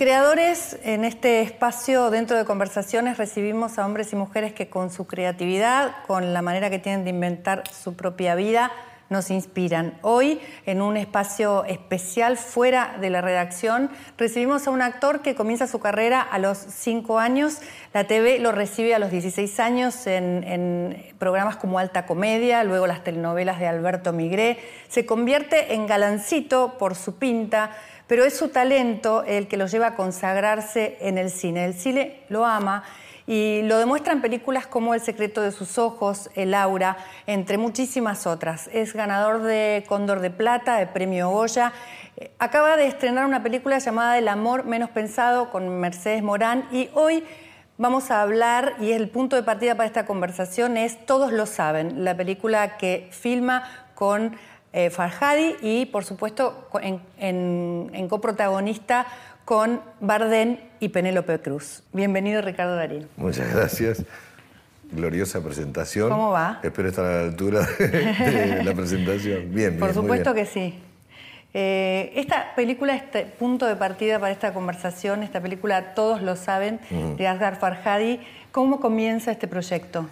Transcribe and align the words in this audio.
Creadores, 0.00 0.78
en 0.82 1.04
este 1.04 1.42
espacio 1.42 2.08
dentro 2.08 2.38
de 2.38 2.46
conversaciones, 2.46 3.18
recibimos 3.18 3.78
a 3.78 3.84
hombres 3.84 4.14
y 4.14 4.16
mujeres 4.16 4.54
que 4.54 4.70
con 4.70 4.90
su 4.90 5.06
creatividad, 5.06 5.94
con 6.06 6.32
la 6.32 6.40
manera 6.40 6.70
que 6.70 6.78
tienen 6.78 7.04
de 7.04 7.10
inventar 7.10 7.64
su 7.68 7.92
propia 7.96 8.34
vida, 8.34 8.72
nos 9.10 9.30
inspiran. 9.30 9.98
Hoy, 10.00 10.40
en 10.64 10.80
un 10.80 10.96
espacio 10.96 11.64
especial 11.64 12.38
fuera 12.38 12.96
de 12.98 13.10
la 13.10 13.20
redacción, 13.20 13.90
recibimos 14.16 14.66
a 14.66 14.70
un 14.70 14.80
actor 14.80 15.20
que 15.20 15.34
comienza 15.34 15.66
su 15.66 15.80
carrera 15.80 16.22
a 16.22 16.38
los 16.38 16.56
5 16.56 17.18
años. 17.18 17.58
La 17.92 18.04
TV 18.04 18.38
lo 18.38 18.52
recibe 18.52 18.94
a 18.94 18.98
los 18.98 19.10
16 19.10 19.60
años 19.60 20.06
en, 20.06 20.44
en, 20.44 21.14
programas 21.18 21.56
como 21.56 21.78
Alta 21.78 22.06
Comedia, 22.06 22.64
luego 22.64 22.86
las 22.86 23.04
telenovelas 23.04 23.58
de 23.58 23.66
Alberto 23.66 24.14
Migré. 24.14 24.60
Se 24.88 25.04
convierte 25.04 25.74
en 25.74 25.86
galancito 25.86 26.78
por 26.78 26.94
su 26.94 27.16
pinta, 27.16 27.72
pero 28.10 28.24
es 28.24 28.36
su 28.36 28.48
talento 28.48 29.22
el 29.22 29.46
que 29.46 29.56
lo 29.56 29.68
lleva 29.68 29.86
a 29.86 29.94
consagrarse 29.94 30.98
en 31.00 31.16
el 31.16 31.30
cine. 31.30 31.64
El 31.64 31.74
cine 31.74 32.24
lo 32.28 32.44
ama 32.44 32.82
y 33.24 33.62
lo 33.62 33.78
demuestra 33.78 34.12
en 34.12 34.20
películas 34.20 34.66
como 34.66 34.94
El 34.94 35.00
secreto 35.00 35.42
de 35.42 35.52
sus 35.52 35.78
ojos, 35.78 36.28
El 36.34 36.54
aura, 36.54 36.96
entre 37.28 37.56
muchísimas 37.56 38.26
otras. 38.26 38.68
Es 38.72 38.94
ganador 38.94 39.42
de 39.42 39.84
Cóndor 39.86 40.18
de 40.18 40.30
Plata, 40.30 40.74
de 40.78 40.88
Premio 40.88 41.30
Goya. 41.30 41.72
Acaba 42.40 42.76
de 42.76 42.88
estrenar 42.88 43.26
una 43.26 43.44
película 43.44 43.78
llamada 43.78 44.18
El 44.18 44.26
amor 44.26 44.64
menos 44.64 44.90
pensado 44.90 45.50
con 45.50 45.68
Mercedes 45.78 46.24
Morán 46.24 46.66
y 46.72 46.90
hoy 46.94 47.22
vamos 47.78 48.10
a 48.10 48.22
hablar, 48.22 48.74
y 48.80 48.90
el 48.90 49.08
punto 49.08 49.36
de 49.36 49.44
partida 49.44 49.76
para 49.76 49.86
esta 49.86 50.04
conversación 50.04 50.76
es 50.76 51.06
Todos 51.06 51.32
lo 51.32 51.46
saben, 51.46 52.04
la 52.04 52.16
película 52.16 52.76
que 52.76 53.08
filma 53.12 53.62
con 53.94 54.36
eh, 54.72 54.90
Farhadi 54.90 55.56
y, 55.62 55.86
por 55.86 56.04
supuesto, 56.04 56.68
en, 56.80 57.00
en, 57.18 57.90
en, 57.92 58.08
coprotagonista 58.08 59.06
con 59.44 59.80
Bardén 60.00 60.60
y 60.78 60.90
Penélope 60.90 61.40
Cruz. 61.40 61.82
Bienvenido, 61.92 62.40
Ricardo 62.40 62.76
Darín. 62.76 63.08
Muchas 63.16 63.52
gracias. 63.52 64.04
Gloriosa 64.92 65.42
presentación. 65.42 66.10
¿Cómo 66.10 66.30
va? 66.30 66.60
Espero 66.62 66.88
estar 66.88 67.04
a 67.04 67.14
la 67.14 67.20
altura 67.22 67.66
de, 67.78 68.62
la 68.64 68.74
presentación. 68.74 69.52
Bien, 69.52 69.78
Por 69.78 69.88
bien, 69.88 69.94
supuesto 69.94 70.34
bien. 70.34 70.46
que 70.46 70.52
sí. 70.52 70.82
Eh, 71.52 72.12
esta 72.14 72.54
película, 72.54 72.94
este 72.94 73.26
punto 73.26 73.66
de 73.66 73.74
partida 73.74 74.20
para 74.20 74.32
esta 74.32 74.52
conversación, 74.52 75.24
esta 75.24 75.40
película 75.40 75.94
Todos 75.94 76.22
lo 76.22 76.36
saben, 76.36 76.78
mm. 76.90 77.16
de 77.16 77.26
Asghar 77.26 77.58
Farhadi, 77.58 78.20
¿cómo 78.52 78.78
comienza 78.80 79.32
este 79.32 79.48
proyecto? 79.48 80.08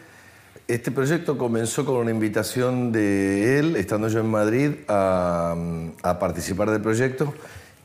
Este 0.68 0.90
proyecto 0.90 1.38
comenzó 1.38 1.86
con 1.86 1.96
una 1.96 2.10
invitación 2.10 2.92
de 2.92 3.58
él, 3.58 3.74
estando 3.76 4.06
yo 4.08 4.20
en 4.20 4.26
Madrid, 4.26 4.72
a, 4.86 5.56
a 6.02 6.18
participar 6.18 6.70
del 6.70 6.82
proyecto. 6.82 7.32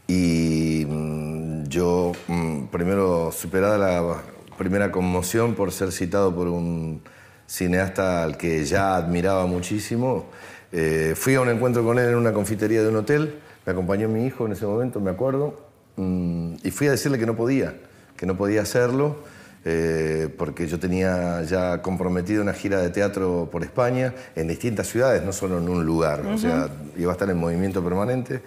Y 0.06 0.86
mm, 0.86 1.64
yo, 1.70 2.11
mm, 2.28 2.66
primero 2.66 3.31
superada 3.31 3.78
la 3.78 4.22
primera 4.58 4.92
conmoción 4.92 5.56
por 5.56 5.72
ser 5.72 5.94
citado 5.94 6.36
por 6.36 6.50
un 6.50 7.02
cineasta 7.48 8.22
al 8.22 8.36
que 8.36 8.66
ya 8.66 8.98
admiraba 8.98 9.45
muchísimo, 9.45 10.26
eh, 10.73 11.14
fui 11.16 11.36
a 11.36 11.39
un 11.39 11.48
encuentro 11.48 11.86
con 11.86 12.00
él 12.00 12.09
en 12.09 12.16
una 12.16 12.34
confitería 12.34 12.81
de 12.81 12.89
un 12.89 12.98
hotel, 12.98 13.39
me 13.66 13.72
acompañó 13.72 14.09
mi 14.09 14.26
hijo 14.26 14.45
en 14.45 14.52
ese 14.52 14.66
momento, 14.66 15.00
me 15.00 15.11
acuerdo, 15.11 15.58
mm, 15.95 16.55
y 16.61 16.72
fui 16.72 16.88
a 16.88 16.92
decirle 16.92 17.17
que 17.17 17.26
no 17.26 17.38
podía, 17.38 17.76
que 18.17 18.26
no 18.26 18.36
podía 18.36 18.61
hacerlo 18.61 19.23
eh, 19.65 20.29
porque 20.37 20.67
yo 20.67 20.79
tenía 20.79 21.41
ya 21.43 21.81
comprometido 21.81 22.41
una 22.41 22.53
gira 22.53 22.81
de 22.81 22.89
teatro 22.89 23.49
por 23.51 23.63
España, 23.63 24.13
en 24.35 24.47
distintas 24.47 24.87
ciudades, 24.87 25.23
no 25.23 25.31
solo 25.31 25.57
en 25.57 25.69
un 25.69 25.85
lugar, 25.85 26.21
uh 26.21 26.29
-huh. 26.29 26.35
o 26.35 26.37
sea, 26.37 26.69
iba 26.97 27.11
a 27.11 27.13
estar 27.13 27.29
en 27.29 27.37
movimiento 27.37 27.83
permanente, 27.83 28.41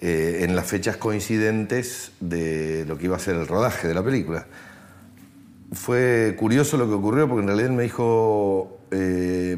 eh, 0.00 0.40
en 0.42 0.54
las 0.54 0.66
fechas 0.66 0.96
coincidentes 0.96 2.12
de 2.20 2.84
lo 2.86 2.98
que 2.98 3.06
iba 3.06 3.16
a 3.16 3.18
ser 3.18 3.36
el 3.36 3.46
rodaje 3.46 3.88
de 3.88 3.94
la 3.94 4.02
película. 4.02 4.46
Fue 5.72 6.36
curioso 6.38 6.76
lo 6.76 6.86
que 6.86 6.94
ocurrió, 6.94 7.26
porque 7.28 7.42
en 7.42 7.48
realidad 7.48 7.70
él 7.70 7.76
me 7.76 7.82
dijo, 7.84 8.80
eh, 8.90 9.56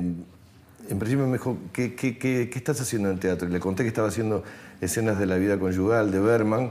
en 0.88 0.98
principio 0.98 1.26
me 1.26 1.34
dijo, 1.34 1.58
¿qué, 1.72 1.94
qué, 1.94 2.16
qué, 2.16 2.48
¿qué 2.48 2.58
estás 2.58 2.80
haciendo 2.80 3.10
en 3.10 3.18
teatro? 3.18 3.48
Y 3.48 3.52
le 3.52 3.60
conté 3.60 3.82
que 3.82 3.88
estaba 3.88 4.08
haciendo 4.08 4.44
escenas 4.80 5.18
de 5.18 5.26
la 5.26 5.36
vida 5.36 5.58
conyugal 5.58 6.10
de 6.10 6.20
Berman, 6.20 6.70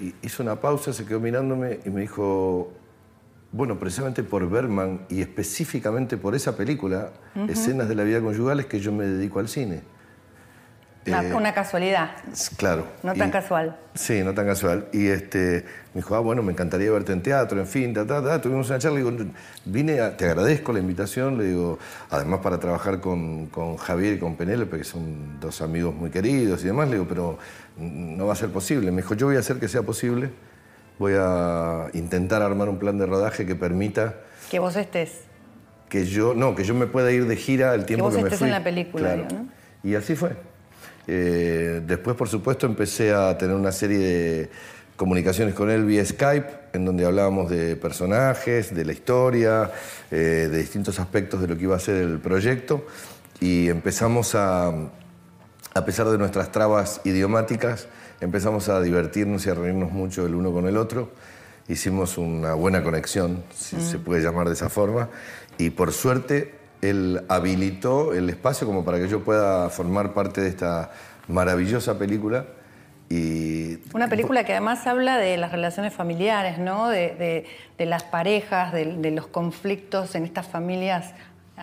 y 0.00 0.14
hizo 0.22 0.42
una 0.42 0.56
pausa, 0.56 0.92
se 0.92 1.04
quedó 1.04 1.20
mirándome 1.20 1.80
y 1.84 1.90
me 1.90 2.00
dijo, 2.00 2.72
bueno, 3.52 3.78
precisamente 3.78 4.22
por 4.22 4.48
Berman 4.48 5.00
y 5.08 5.20
específicamente 5.22 6.16
por 6.16 6.34
esa 6.34 6.56
película, 6.56 7.10
uh 7.34 7.40
-huh. 7.40 7.50
Escenas 7.50 7.88
de 7.88 7.94
la 7.94 8.04
vida 8.04 8.20
conyugal, 8.20 8.60
es 8.60 8.66
que 8.66 8.78
yo 8.78 8.92
me 8.92 9.04
dedico 9.04 9.40
al 9.40 9.48
cine. 9.48 9.82
Una, 11.06 11.22
eh, 11.24 11.34
una 11.34 11.54
casualidad. 11.54 12.10
Claro. 12.56 12.86
No 13.02 13.14
tan 13.14 13.30
y, 13.30 13.32
casual. 13.32 13.76
Sí, 13.94 14.22
no 14.22 14.34
tan 14.34 14.46
casual. 14.46 14.86
Y 14.92 15.06
este, 15.06 15.64
me 15.94 16.02
dijo, 16.02 16.14
ah, 16.14 16.20
bueno, 16.20 16.42
me 16.42 16.52
encantaría 16.52 16.92
verte 16.92 17.12
en 17.12 17.22
teatro, 17.22 17.58
en 17.58 17.66
fin, 17.66 17.94
ta, 17.94 18.06
ta, 18.06 18.22
ta. 18.22 18.40
tuvimos 18.40 18.68
una 18.68 18.78
charla, 18.78 19.00
le 19.00 19.10
digo, 19.10 19.32
vine, 19.64 20.00
a, 20.00 20.16
te 20.16 20.26
agradezco 20.26 20.72
la 20.72 20.78
invitación, 20.78 21.38
le 21.38 21.44
digo, 21.44 21.78
además 22.10 22.40
para 22.40 22.60
trabajar 22.60 23.00
con, 23.00 23.46
con 23.46 23.78
Javier 23.78 24.14
y 24.14 24.18
con 24.18 24.36
Penélope, 24.36 24.76
que 24.78 24.84
son 24.84 25.40
dos 25.40 25.62
amigos 25.62 25.94
muy 25.94 26.10
queridos 26.10 26.62
y 26.62 26.66
demás, 26.66 26.86
le 26.88 26.96
digo, 26.96 27.06
pero 27.08 27.38
no 27.78 28.26
va 28.26 28.34
a 28.34 28.36
ser 28.36 28.50
posible. 28.50 28.92
Me 28.92 28.98
dijo, 29.02 29.14
yo 29.14 29.26
voy 29.26 29.36
a 29.36 29.40
hacer 29.40 29.58
que 29.58 29.68
sea 29.68 29.82
posible 29.82 30.30
voy 31.00 31.14
a 31.16 31.86
intentar 31.94 32.42
armar 32.42 32.68
un 32.68 32.78
plan 32.78 32.98
de 32.98 33.06
rodaje 33.06 33.46
que 33.46 33.56
permita... 33.56 34.16
Que 34.50 34.58
vos 34.58 34.76
estés. 34.76 35.22
Que 35.88 36.04
yo, 36.04 36.34
no, 36.34 36.54
que 36.54 36.62
yo 36.62 36.74
me 36.74 36.86
pueda 36.86 37.10
ir 37.10 37.26
de 37.26 37.36
gira 37.36 37.74
el 37.74 37.86
tiempo 37.86 38.04
que, 38.04 38.08
vos 38.10 38.16
que 38.16 38.22
me 38.22 38.28
estés 38.28 38.38
fui. 38.38 38.48
en 38.48 38.52
la 38.52 38.62
película, 38.62 39.14
claro. 39.14 39.26
¿no? 39.34 39.48
Y 39.82 39.94
así 39.94 40.14
fue. 40.14 40.32
Eh, 41.06 41.80
después, 41.86 42.16
por 42.16 42.28
supuesto, 42.28 42.66
empecé 42.66 43.14
a 43.14 43.36
tener 43.38 43.56
una 43.56 43.72
serie 43.72 43.98
de 43.98 44.50
comunicaciones 44.96 45.54
con 45.54 45.70
él 45.70 45.86
vía 45.86 46.04
Skype, 46.04 46.48
en 46.74 46.84
donde 46.84 47.06
hablábamos 47.06 47.48
de 47.48 47.76
personajes, 47.76 48.74
de 48.74 48.84
la 48.84 48.92
historia, 48.92 49.70
eh, 50.10 50.48
de 50.52 50.58
distintos 50.58 51.00
aspectos 51.00 51.40
de 51.40 51.48
lo 51.48 51.56
que 51.56 51.62
iba 51.62 51.76
a 51.76 51.80
ser 51.80 51.96
el 51.96 52.18
proyecto, 52.18 52.86
y 53.40 53.70
empezamos 53.70 54.34
a, 54.34 54.70
a 55.74 55.84
pesar 55.84 56.08
de 56.08 56.18
nuestras 56.18 56.52
trabas 56.52 57.00
idiomáticas, 57.04 57.88
empezamos 58.20 58.68
a 58.68 58.80
divertirnos 58.80 59.46
y 59.46 59.50
a 59.50 59.54
reírnos 59.54 59.92
mucho 59.92 60.26
el 60.26 60.34
uno 60.34 60.52
con 60.52 60.66
el 60.66 60.76
otro. 60.76 61.10
Hicimos 61.68 62.18
una 62.18 62.54
buena 62.54 62.82
conexión, 62.82 63.44
si 63.54 63.76
mm. 63.76 63.80
se 63.80 63.98
puede 63.98 64.22
llamar 64.22 64.48
de 64.48 64.54
esa 64.54 64.68
forma, 64.68 65.08
y 65.58 65.70
por 65.70 65.92
suerte 65.92 66.54
él 66.82 67.22
habilitó 67.28 68.14
el 68.14 68.28
espacio 68.30 68.66
como 68.66 68.84
para 68.84 68.98
que 68.98 69.08
yo 69.08 69.22
pueda 69.22 69.68
formar 69.70 70.14
parte 70.14 70.40
de 70.40 70.48
esta 70.48 70.90
maravillosa 71.28 71.98
película. 71.98 72.46
Y... 73.08 73.78
Una 73.92 74.08
película 74.08 74.44
que 74.44 74.52
además 74.52 74.86
habla 74.86 75.18
de 75.18 75.36
las 75.36 75.52
relaciones 75.52 75.92
familiares, 75.92 76.58
¿no? 76.58 76.88
de, 76.88 77.14
de, 77.16 77.46
de 77.76 77.86
las 77.86 78.04
parejas, 78.04 78.72
de, 78.72 78.96
de 78.96 79.10
los 79.10 79.26
conflictos 79.26 80.14
en 80.14 80.24
estas 80.24 80.48
familias 80.48 81.12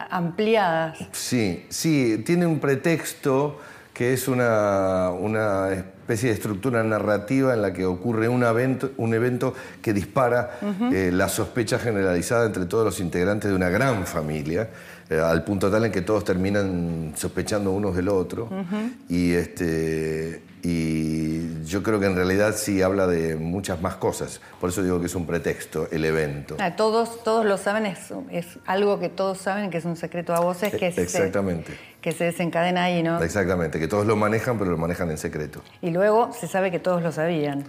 ampliadas. 0.10 1.00
Sí, 1.12 1.66
sí, 1.70 2.22
tiene 2.26 2.46
un 2.46 2.60
pretexto 2.60 3.60
que 3.98 4.14
es 4.14 4.28
una, 4.28 5.10
una, 5.10 5.74
especie 5.74 6.30
de 6.30 6.36
estructura 6.36 6.84
narrativa 6.84 7.56
en 7.56 7.64
la 7.64 7.74
que 7.74 7.84
ocurre 7.86 8.30
un 8.30 8.44
evento, 8.44 8.92
un 8.98 9.16
evento 9.16 9.56
que 9.82 9.92
dispara 9.92 10.52
uh 10.62 10.66
-huh. 10.68 10.94
eh, 10.94 11.12
la 11.12 11.28
sospecha 11.28 11.80
generalizada 11.80 12.46
entre 12.46 12.66
todos 12.66 12.86
los 12.86 13.00
integrantes 13.00 13.50
de 13.50 13.56
una 13.56 13.70
gran 13.70 14.06
familia, 14.06 14.70
eh, 15.10 15.20
al 15.20 15.44
punto 15.44 15.72
tal 15.72 15.86
en 15.86 15.92
que 15.92 16.02
todos 16.02 16.24
terminan 16.24 17.14
sospechando 17.16 17.72
unos 17.72 17.96
del 17.96 18.08
otro. 18.10 18.46
Uh 18.52 18.54
-huh. 18.54 18.94
y, 19.10 19.34
este, 19.34 20.44
y 20.64 21.64
yo 21.66 21.84
creo 21.84 22.00
que 22.00 22.08
en 22.08 22.16
realidad 22.16 22.56
sí 22.56 22.82
habla 22.82 23.08
de 23.08 23.36
muchas 23.36 23.82
más 23.82 23.96
cosas. 23.96 24.42
Por 24.60 24.70
eso 24.70 24.84
digo 24.84 25.00
que 25.00 25.06
es 25.06 25.16
un 25.16 25.26
pretexto, 25.26 25.88
el 25.92 26.04
evento. 26.04 26.58
Ah, 26.60 26.76
todos, 26.76 27.24
todos 27.24 27.46
lo 27.46 27.58
saben, 27.58 27.86
es, 27.86 28.12
es, 28.32 28.60
algo 28.66 29.00
que 29.00 29.10
todos 29.10 29.38
saben, 29.38 29.70
que 29.70 29.78
es 29.78 29.86
un 29.86 29.96
secreto 29.96 30.34
a 30.34 30.40
voces, 30.40 30.74
que 30.74 30.88
Exactamente. 30.88 31.74
Se, 31.74 31.78
que 32.02 32.12
se 32.12 32.24
desencadena 32.24 32.86
ahí, 32.86 33.04
¿no? 33.04 33.22
Exactamente, 33.22 33.80
que 33.80 33.88
todos 33.88 34.06
lo 34.06 34.16
manejan, 34.16 34.58
pero 34.58 34.72
lo 34.72 34.78
manejan 34.78 35.12
en 35.12 35.18
secreto. 35.18 35.62
Y 35.82 35.92
luego 35.92 36.32
se 36.34 36.48
sabe 36.48 36.72
que 36.72 36.80
todos 36.80 37.02
lo 37.02 37.12
sabían. 37.12 37.64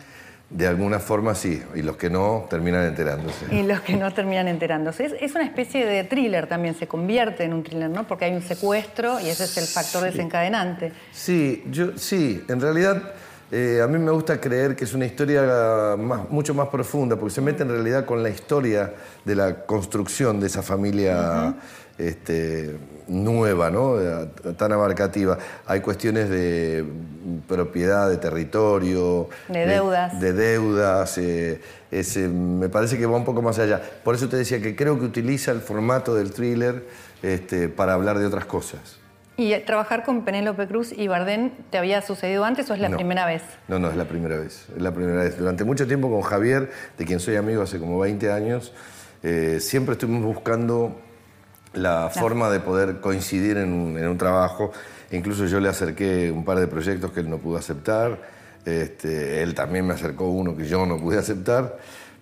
De 0.51 0.67
alguna 0.67 0.99
forma 0.99 1.35
sí, 1.35 1.63
y 1.75 1.83
los 1.83 1.99
que 1.99 2.09
no 2.09 2.47
terminan 2.49 2.87
enterándose. 2.87 3.55
Y 3.55 3.65
los 3.65 3.83
que 3.83 3.97
no 3.97 4.15
terminan 4.15 4.49
enterándose. 4.49 5.05
Es, 5.05 5.15
es 5.21 5.35
una 5.35 5.45
especie 5.45 5.85
de 5.85 6.05
thriller 6.05 6.47
también, 6.47 6.75
se 6.75 6.87
convierte 6.87 7.45
en 7.45 7.53
un 7.53 7.63
thriller, 7.63 7.91
¿no? 7.91 8.07
Porque 8.07 8.25
hay 8.25 8.33
un 8.35 8.41
secuestro 8.41 9.21
y 9.21 9.29
ese 9.29 9.45
es 9.45 9.59
el 9.59 9.67
factor 9.67 10.03
sí. 10.05 10.07
desencadenante. 10.07 10.93
Sí, 11.13 11.65
yo, 11.71 11.99
sí, 11.99 12.43
en 12.49 12.63
realidad 12.63 13.13
eh, 13.51 13.81
a 13.83 13.87
mí 13.87 13.99
me 13.99 14.11
gusta 14.11 14.41
creer 14.41 14.77
que 14.77 14.85
es 14.85 14.93
una 14.93 15.07
historia 15.07 15.97
más, 15.99 16.29
mucho 16.31 16.55
más 16.55 16.69
profunda, 16.69 17.17
porque 17.17 17.35
se 17.35 17.41
mete 17.41 17.63
en 17.63 17.71
realidad 17.71 18.05
con 18.05 18.23
la 18.23 18.29
historia 18.29 18.93
de 19.25 19.35
la 19.35 19.67
construcción 19.67 20.39
de 20.41 20.47
esa 20.47 20.63
familia. 20.63 21.15
Uh 21.15 21.51
-huh. 21.51 21.55
Este, 21.99 22.77
nueva, 23.09 23.71
¿no? 23.71 23.97
tan 24.57 24.73
abarcativa. 24.73 25.39
Hay 25.67 25.81
cuestiones 25.81 26.31
de 26.31 26.85
propiedad, 27.47 28.09
de 28.09 28.17
territorio, 28.17 29.29
de 29.49 29.67
deudas. 29.67 30.21
De, 30.21 30.33
deudas. 30.33 31.19
Eh, 31.19 31.61
me 32.33 32.69
parece 32.69 32.99
que 32.99 33.07
va 33.07 33.17
un 33.17 33.25
poco 33.25 33.43
más 33.43 33.59
allá. 33.59 33.83
Por 34.05 34.15
eso 34.15 34.29
te 34.29 34.37
decía 34.37 34.61
que 34.63 34.77
creo 34.77 34.99
que 34.99 35.05
utiliza 35.05 35.51
el 35.51 35.61
formato 35.61 36.15
del 36.15 36.33
thriller 36.33 36.85
este, 37.23 37.69
para 37.69 37.95
hablar 37.95 38.19
de 38.19 38.27
otras 38.27 38.45
cosas. 38.45 38.99
¿Y 39.37 39.57
trabajar 39.61 40.05
con 40.05 40.25
Penélope 40.25 40.67
Cruz 40.67 40.91
y 40.91 41.07
Bardén 41.07 41.53
te 41.71 41.79
había 41.79 42.03
sucedido 42.03 42.45
antes 42.45 42.69
o 42.71 42.75
es 42.75 42.81
la 42.81 42.91
primera 42.91 43.25
vez? 43.25 43.43
No, 43.69 43.79
no, 43.79 43.89
es 43.89 43.97
la 43.97 44.05
primera 44.05 44.37
vez. 44.37 44.67
Es 44.75 44.83
la 44.83 44.93
primera 44.93 45.23
vez. 45.23 45.39
Durante 45.39 45.63
mucho 45.63 45.87
tiempo 45.87 46.11
con 46.11 46.23
Javier, 46.23 46.73
de 46.99 47.05
quien 47.05 47.21
soy 47.21 47.37
amigo 47.37 47.63
hace 47.63 47.79
como 47.79 48.01
20 48.01 48.33
años, 48.33 48.73
eh, 49.23 49.59
siempre 49.61 49.93
estuvimos 49.93 50.25
buscando 50.25 51.01
la 51.75 52.11
forma 52.11 52.51
de 52.51 52.61
poder 52.61 53.01
coincidir 53.01 53.57
en 53.59 53.73
un, 53.73 54.19
trabajo. 54.19 54.73
Incluso 55.11 55.47
yo 55.47 55.61
le 55.61 55.69
acerqué 55.69 56.31
un 56.31 56.45
par 56.45 56.59
de 56.59 56.67
proyectos 56.67 57.13
que 57.13 57.21
él 57.21 57.31
no 57.31 57.39
pudo 57.39 57.59
aceptar. 57.59 58.19
Este, 58.65 59.43
él 59.43 59.55
también 59.55 59.87
me 59.87 59.95
acercó 59.95 60.29
uno 60.29 60.57
que 60.57 60.67
yo 60.67 60.85
no 60.87 60.99
pude 60.99 61.19
aceptar. 61.19 61.79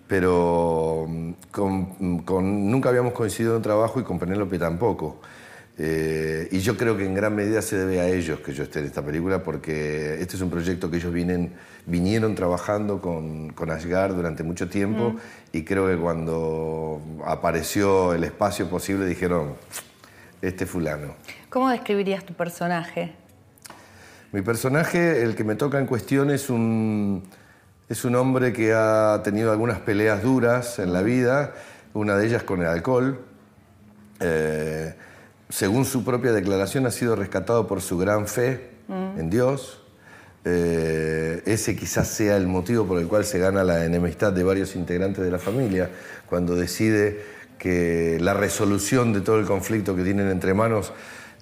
Pero 0.07 1.05
mm, 1.07 1.31
con, 1.51 2.71
nunca 2.71 2.89
habíamos 2.89 3.13
coincidido 3.13 3.53
en 3.53 3.57
un 3.57 3.63
trabajo 3.63 3.99
y 3.99 4.03
con 4.03 4.19
Penélope 4.19 4.57
tampoco. 4.57 5.19
Eh, 5.79 6.47
y 6.51 6.59
yo 6.59 6.75
creo 6.75 6.97
que 6.97 7.05
en 7.05 7.13
gran 7.13 7.35
medida 7.35 7.61
se 7.61 7.77
debe 7.77 7.99
a 7.99 8.07
ellos 8.07 8.39
que 8.39 8.51
yo 8.51 8.63
esté 8.63 8.79
en 8.79 8.85
esta 8.85 9.03
película, 9.03 9.43
porque 9.43 10.19
este 10.19 10.35
es 10.35 10.41
un 10.41 10.49
proyecto 10.49 10.89
que 10.89 10.97
ellos 10.97 11.13
vienen, 11.13 11.53
vinieron 11.85 12.33
trabajando 12.33 12.99
con, 12.99 13.53
con 13.53 13.69
Ashgar 13.69 14.15
durante 14.15 14.43
mucho 14.43 14.67
tiempo 14.69 15.11
mm. 15.11 15.17
y 15.53 15.63
creo 15.63 15.87
que 15.87 15.97
cuando 15.97 16.99
apareció 17.25 18.13
el 18.13 18.23
espacio 18.23 18.67
posible 18.69 19.05
dijeron, 19.05 19.53
este 20.41 20.65
fulano. 20.65 21.15
¿Cómo 21.49 21.69
describirías 21.69 22.23
tu 22.23 22.33
personaje? 22.33 23.13
Mi 24.31 24.41
personaje, 24.41 25.23
el 25.23 25.35
que 25.35 25.43
me 25.43 25.55
toca 25.55 25.79
en 25.79 25.85
cuestión, 25.85 26.29
es 26.29 26.49
un, 26.49 27.23
es 27.87 28.03
un 28.05 28.15
hombre 28.15 28.53
que 28.53 28.73
ha 28.73 29.21
tenido 29.23 29.51
algunas 29.51 29.79
peleas 29.79 30.21
duras 30.21 30.79
en 30.79 30.93
la 30.93 31.01
vida, 31.01 31.53
una 31.93 32.17
de 32.17 32.27
ellas 32.27 32.43
con 32.43 32.61
el 32.61 32.67
alcohol. 32.67 33.19
Eh, 34.19 34.95
según 35.49 35.85
su 35.85 36.03
propia 36.03 36.31
declaración, 36.31 36.85
ha 36.85 36.91
sido 36.91 37.15
rescatado 37.15 37.67
por 37.67 37.81
su 37.81 37.97
gran 37.97 38.27
fe 38.27 38.69
mm. 38.87 39.19
en 39.19 39.29
Dios. 39.29 39.81
Eh, 40.45 41.41
ese 41.45 41.75
quizás 41.75 42.07
sea 42.07 42.37
el 42.37 42.47
motivo 42.47 42.85
por 42.85 42.99
el 42.99 43.07
cual 43.07 43.25
se 43.25 43.39
gana 43.39 43.63
la 43.63 43.85
enemistad 43.85 44.31
de 44.31 44.43
varios 44.43 44.75
integrantes 44.75 45.23
de 45.23 45.31
la 45.31 45.39
familia, 45.39 45.89
cuando 46.29 46.55
decide 46.55 47.21
que 47.57 48.17
la 48.21 48.33
resolución 48.33 49.13
de 49.13 49.21
todo 49.21 49.39
el 49.39 49.45
conflicto 49.45 49.95
que 49.95 50.03
tienen 50.03 50.29
entre 50.29 50.53
manos, 50.53 50.93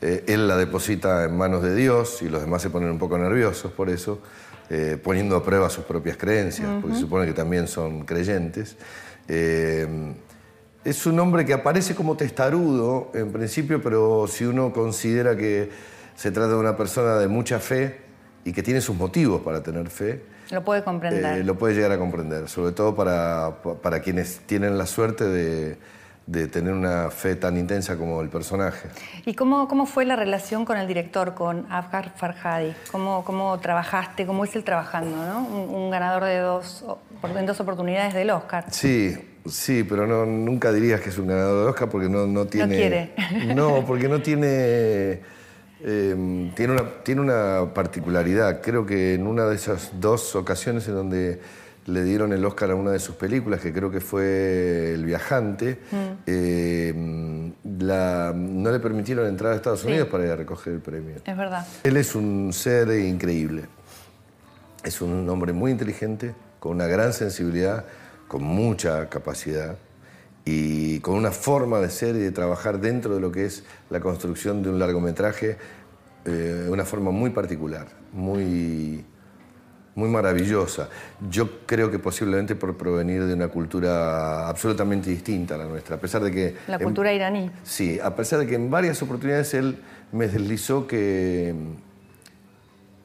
eh, 0.01 0.23
él 0.27 0.47
la 0.47 0.57
deposita 0.57 1.25
en 1.25 1.37
manos 1.37 1.61
de 1.61 1.75
Dios 1.75 2.21
y 2.21 2.29
los 2.29 2.41
demás 2.41 2.61
se 2.61 2.69
ponen 2.69 2.89
un 2.89 2.99
poco 2.99 3.17
nerviosos 3.17 3.71
por 3.71 3.89
eso, 3.89 4.21
eh, 4.69 4.97
poniendo 5.01 5.35
a 5.35 5.43
prueba 5.43 5.69
sus 5.69 5.83
propias 5.85 6.17
creencias, 6.17 6.67
porque 6.81 6.95
se 6.95 7.01
supone 7.01 7.27
que 7.27 7.33
también 7.33 7.67
son 7.67 8.05
creyentes. 8.05 8.75
Es 10.85 11.05
un 11.05 11.19
hombre 11.19 11.45
que 11.45 11.53
aparece 11.53 11.95
como 11.95 12.15
testarudo 12.15 13.11
en 13.13 13.31
principio, 13.31 13.81
pero 13.81 14.27
si 14.27 14.45
uno 14.45 14.71
considera 14.71 15.35
que 15.35 15.69
se 16.15 16.31
trata 16.31 16.49
de 16.49 16.55
una 16.55 16.77
persona 16.77 17.15
de 17.17 17.27
mucha 17.27 17.59
fe 17.59 18.01
y 18.43 18.53
que 18.53 18.63
tiene 18.63 18.79
sus 18.81 18.95
motivos 18.95 19.41
para 19.41 19.63
tener 19.63 19.89
fe, 19.89 20.23
lo 20.51 20.63
puede 20.63 20.83
comprender. 20.83 21.39
Eh, 21.39 21.43
lo 21.43 21.57
puede 21.57 21.73
llegar 21.73 21.91
a 21.91 21.97
comprender, 21.97 22.47
sobre 22.47 22.71
todo 22.71 22.95
para, 22.95 23.55
para 23.81 23.99
quienes 24.01 24.39
tienen 24.45 24.77
la 24.77 24.85
suerte 24.85 25.23
de, 25.23 25.77
de, 26.27 26.47
tener 26.47 26.73
una 26.73 27.09
fe 27.09 27.35
tan 27.35 27.57
intensa 27.57 27.97
como 27.97 28.21
el 28.21 28.29
personaje. 28.29 28.89
¿Y 29.25 29.33
cómo, 29.33 29.67
cómo 29.67 29.87
fue 29.87 30.05
la 30.05 30.15
relación 30.15 30.65
con 30.65 30.77
el 30.77 30.87
director, 30.87 31.33
con 31.33 31.65
Afgar 31.71 32.13
Farhadi? 32.15 32.75
¿Cómo, 32.91 33.25
cómo 33.25 33.57
trabajaste? 33.59 34.27
¿Cómo 34.27 34.43
es 34.43 34.55
él 34.55 34.63
trabajando? 34.63 35.17
¿no? 35.25 35.39
Un, 35.47 35.89
ganador 35.89 36.25
de 36.25 36.37
dos, 36.37 36.85
en 37.23 37.45
dos 37.47 37.59
oportunidades 37.59 38.13
del 38.13 38.29
Oscar. 38.29 38.65
Sí, 38.69 39.17
Sí, 39.45 39.83
pero 39.83 40.07
no, 40.07 40.25
nunca 40.25 40.71
dirías 40.71 41.01
que 41.01 41.09
es 41.09 41.17
un 41.17 41.27
ganador 41.27 41.63
de 41.63 41.69
Oscar 41.69 41.89
porque 41.89 42.09
no, 42.09 42.25
no 42.25 42.45
tiene. 42.47 42.67
No 42.67 42.73
quiere. 42.73 43.13
No, 43.55 43.85
porque 43.85 44.07
no 44.07 44.21
tiene. 44.21 45.21
Em, 45.83 46.51
tiene, 46.55 46.73
una, 46.73 46.83
tiene 47.03 47.21
una 47.21 47.73
particularidad. 47.73 48.61
Creo 48.61 48.85
que 48.85 49.13
en 49.13 49.27
una 49.27 49.45
de 49.45 49.55
esas 49.55 49.91
dos 49.99 50.35
ocasiones 50.35 50.87
en 50.87 50.95
donde 50.95 51.39
le 51.85 52.03
dieron 52.03 52.33
el 52.33 52.43
Oscar 52.43 52.71
a 52.71 52.75
una 52.75 52.91
de 52.91 52.99
sus 52.99 53.15
películas, 53.15 53.59
que 53.59 53.71
creo 53.71 53.91
que 53.91 53.99
fue 53.99 54.93
El 54.93 55.05
Viajante, 55.05 55.77
mm. 55.91 56.11
em, 56.25 57.53
no 57.63 58.71
le 58.71 58.79
permitieron 58.79 59.27
entrar 59.27 59.53
a 59.53 59.55
Estados 59.55 59.83
Unidos 59.83 60.07
para 60.07 60.25
ir 60.25 60.31
a 60.31 60.35
recoger 60.35 60.73
el 60.73 60.79
premio. 60.79 61.17
Es 61.23 61.37
verdad. 61.37 61.67
Él 61.83 61.97
es 61.97 62.15
un 62.15 62.51
ser 62.51 62.89
increíble. 62.99 63.65
Es 64.83 65.01
un 65.01 65.29
hombre 65.29 65.53
muy 65.53 65.71
inteligente, 65.71 66.33
con 66.59 66.73
una 66.73 66.87
gran 66.87 67.13
sensibilidad 67.13 67.85
con 68.27 68.43
mucha 68.43 69.09
capacidad 69.09 69.77
y 70.45 70.99
con 70.99 71.15
una 71.15 71.31
forma 71.31 71.79
de 71.79 71.89
ser 71.89 72.15
y 72.15 72.19
de 72.19 72.31
trabajar 72.31 72.79
dentro 72.79 73.15
de 73.15 73.19
lo 73.19 73.31
que 73.31 73.45
es 73.45 73.63
la 73.89 73.99
construcción 73.99 74.61
de 74.61 74.69
un 74.69 74.77
largometraje, 74.77 75.57
eh, 76.25 76.67
una 76.69 76.85
forma 76.85 77.09
muy 77.09 77.31
particular, 77.31 77.87
muy, 78.13 79.03
muy 79.95 80.09
maravillosa. 80.09 80.89
Yo 81.29 81.65
creo 81.65 81.89
que 81.89 81.97
posiblemente 81.97 82.55
por 82.55 82.77
provenir 82.77 83.25
de 83.25 83.33
una 83.33 83.47
cultura 83.47 84.47
absolutamente 84.47 85.09
distinta 85.09 85.55
a 85.55 85.57
la 85.57 85.65
nuestra, 85.65 85.95
a 85.95 85.99
pesar 85.99 86.23
de 86.23 86.31
que... 86.31 86.55
La 86.67 86.77
cultura 86.77 87.11
iraní. 87.11 87.49
Sí, 87.63 87.99
a 87.99 88.15
pesar 88.15 88.39
de 88.39 88.47
que 88.47 88.55
en 88.55 88.69
varias 88.69 89.01
oportunidades 89.01 89.53
él 89.55 89.79
me 90.11 90.27
deslizó 90.27 90.85
que, 90.85 91.55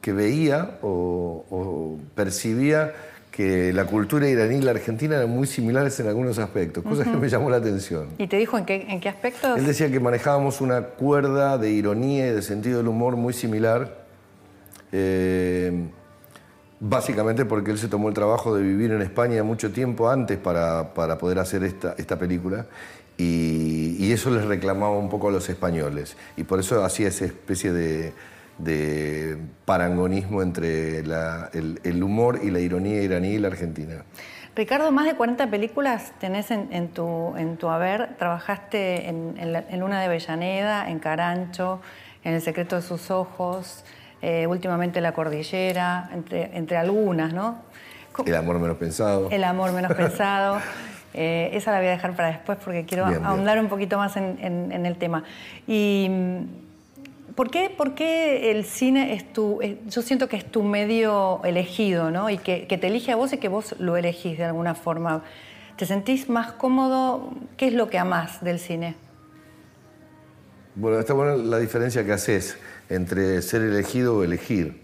que 0.02 0.12
veía 0.12 0.78
o, 0.82 1.46
o 1.48 1.98
percibía 2.14 2.92
que 3.30 3.72
la 3.72 3.84
cultura 3.84 4.28
iraní 4.28 4.56
y 4.56 4.60
la 4.60 4.72
argentina 4.72 5.16
eran 5.16 5.30
muy 5.30 5.46
similares 5.46 5.98
en 6.00 6.08
algunos 6.08 6.38
aspectos, 6.38 6.82
cosas 6.82 7.06
que 7.06 7.16
me 7.16 7.28
llamó 7.28 7.48
la 7.48 7.58
atención. 7.58 8.08
¿Y 8.18 8.26
te 8.26 8.36
dijo 8.36 8.58
en 8.58 8.64
qué, 8.64 8.86
en 8.88 9.00
qué 9.00 9.08
aspectos? 9.08 9.56
Él 9.56 9.66
decía 9.66 9.90
que 9.90 10.00
manejábamos 10.00 10.60
una 10.60 10.82
cuerda 10.82 11.56
de 11.56 11.70
ironía 11.70 12.28
y 12.28 12.30
de 12.30 12.42
sentido 12.42 12.78
del 12.78 12.88
humor 12.88 13.16
muy 13.16 13.32
similar, 13.32 14.04
eh, 14.90 15.72
básicamente 16.80 17.44
porque 17.44 17.70
él 17.70 17.78
se 17.78 17.88
tomó 17.88 18.08
el 18.08 18.14
trabajo 18.14 18.54
de 18.54 18.62
vivir 18.62 18.90
en 18.90 19.02
España 19.02 19.42
mucho 19.44 19.70
tiempo 19.70 20.10
antes 20.10 20.36
para, 20.36 20.92
para 20.94 21.16
poder 21.18 21.38
hacer 21.38 21.62
esta, 21.62 21.94
esta 21.98 22.18
película. 22.18 22.66
Y, 23.16 23.96
y 23.98 24.12
eso 24.12 24.30
les 24.30 24.44
reclamaba 24.46 24.96
un 24.96 25.10
poco 25.10 25.28
a 25.28 25.30
los 25.30 25.48
españoles. 25.48 26.16
Y 26.36 26.44
por 26.44 26.58
eso 26.58 26.82
hacía 26.82 27.08
esa 27.08 27.26
especie 27.26 27.70
de, 27.70 28.12
de 28.62 29.38
parangonismo 29.64 30.42
entre 30.42 30.98
el, 31.00 32.02
humor 32.02 32.40
y 32.42 32.50
la 32.50 32.60
ironía 32.60 33.02
iraní 33.02 33.28
y 33.28 33.38
la 33.38 33.48
argentina. 33.48 34.04
Ricardo, 34.56 34.90
más 34.90 35.06
de 35.06 35.14
40 35.14 35.48
películas 35.48 36.12
tenés 36.18 36.50
en, 36.50 36.88
tu, 36.88 37.34
en 37.36 37.56
tu 37.56 37.68
haber. 37.68 38.16
Trabajaste 38.16 39.08
en, 39.08 39.34
en, 39.38 39.80
Luna 39.80 40.00
de 40.00 40.08
Bellaneda, 40.08 40.90
en 40.90 40.98
Carancho, 40.98 41.80
en 42.24 42.34
El 42.34 42.42
secreto 42.42 42.76
de 42.76 42.82
sus 42.82 43.10
ojos, 43.10 43.84
eh, 44.22 44.46
últimamente 44.46 45.00
La 45.00 45.12
Cordillera, 45.12 46.10
entre, 46.12 46.56
entre 46.56 46.76
algunas, 46.76 47.32
¿no? 47.32 47.62
El 48.26 48.34
amor 48.34 48.58
menos 48.58 48.76
pensado. 48.76 49.28
El 49.30 49.44
amor 49.44 49.72
menos 49.72 49.92
pensado. 49.96 50.58
Eh, 51.12 51.50
esa 51.54 51.72
la 51.72 51.78
voy 51.78 51.88
a 51.88 51.90
dejar 51.90 52.14
para 52.14 52.28
después 52.28 52.58
porque 52.62 52.84
quiero 52.84 53.06
ahondar 53.06 53.58
un 53.58 53.68
poquito 53.68 53.98
más 53.98 54.16
en, 54.16 54.86
el 54.86 54.96
tema. 54.96 55.24
Y 55.66 56.08
¿Por 57.40 57.50
qué, 57.94 58.50
el 58.50 58.66
cine 58.66 59.14
es 59.14 59.32
tu, 59.32 59.60
yo 59.86 60.02
siento 60.02 60.28
que 60.28 60.36
es 60.36 60.52
tu 60.52 60.62
medio 60.62 61.40
elegido, 61.42 62.10
¿no? 62.10 62.28
Y 62.28 62.36
que, 62.36 62.66
te 62.66 62.86
elige 62.86 63.12
a 63.12 63.16
vos 63.16 63.32
y 63.32 63.38
que 63.38 63.48
vos 63.48 63.76
lo 63.78 63.96
elegís 63.96 64.36
de 64.36 64.44
alguna 64.44 64.74
forma. 64.74 65.24
¿Te 65.78 65.86
sentís 65.86 66.28
más 66.28 66.52
cómodo? 66.52 67.32
¿Qué 67.56 67.68
es 67.68 67.72
lo 67.72 67.88
que 67.88 67.96
amás 67.96 68.44
del 68.44 68.58
cine? 68.58 68.94
Bueno, 70.74 70.98
está 70.98 71.14
buena 71.14 71.34
la 71.34 71.58
diferencia 71.58 72.04
que 72.04 72.12
haces 72.12 72.58
entre 72.90 73.40
ser 73.40 73.62
elegido 73.62 74.18
o 74.18 74.22
elegir. 74.22 74.78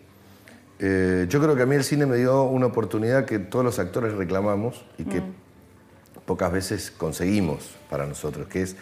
Eh, 0.79 1.27
yo 1.29 1.43
creo 1.43 1.57
que 1.57 1.63
a 1.63 1.67
mí 1.67 1.77
el 1.77 1.85
cine 1.85 2.07
me 2.07 2.17
dio 2.17 2.45
una 2.45 2.65
oportunidad 2.65 3.27
que 3.27 3.39
todos 3.39 3.67
los 3.67 3.79
actores 3.79 4.15
reclamamos 4.15 4.83
y 4.97 5.05
que 5.05 5.21
mm. 5.21 5.35
pocas 6.25 6.51
veces 6.51 6.91
conseguimos 6.91 7.77
para 7.91 8.07
nosotros, 8.07 8.49
que 8.49 8.63
es 8.63 8.77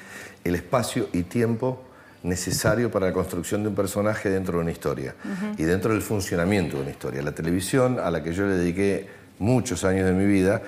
el 0.44 0.54
espacio 0.54 1.08
y 1.12 1.24
tiempo 1.24 1.80
necesario 2.24 2.90
para 2.90 3.06
la 3.06 3.12
construcción 3.12 3.62
de 3.62 3.68
un 3.68 3.74
personaje 3.74 4.30
dentro 4.30 4.56
de 4.56 4.62
una 4.62 4.72
historia 4.72 5.14
y 5.56 5.62
dentro 5.62 5.92
del 5.92 6.02
funcionamiento 6.02 6.76
de 6.76 6.82
una 6.82 6.90
historia. 6.90 7.22
La 7.22 7.32
televisión, 7.32 8.00
a 8.00 8.10
la 8.10 8.22
que 8.22 8.32
yo 8.32 8.46
le 8.46 8.56
dediqué 8.56 9.06
muchos 9.38 9.84
años 9.84 10.06
de 10.06 10.12
mi 10.12 10.24
vida, 10.24 10.62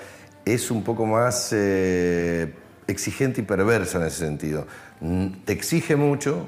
es 0.45 0.69
un 0.69 0.83
poco 0.83 1.05
más 1.05 1.49
eh, 1.51 2.53
exigente 2.87 3.41
y 3.41 3.43
perversa 3.43 3.97
en 3.97 4.05
ese 4.05 4.19
sentido. 4.19 4.67
Te 5.45 5.53
exige 5.53 5.95
mucho, 5.95 6.47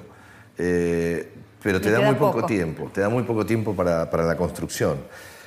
eh, 0.57 1.31
pero 1.61 1.81
te 1.81 1.89
da 1.89 2.01
muy 2.01 2.15
poco, 2.15 2.45
tiempo, 2.45 2.91
te 2.93 3.01
da 3.01 3.09
muy 3.09 3.23
poco 3.23 3.45
tiempo 3.45 3.75
para, 3.75 4.05
la 4.05 4.37
construcción. 4.37 4.99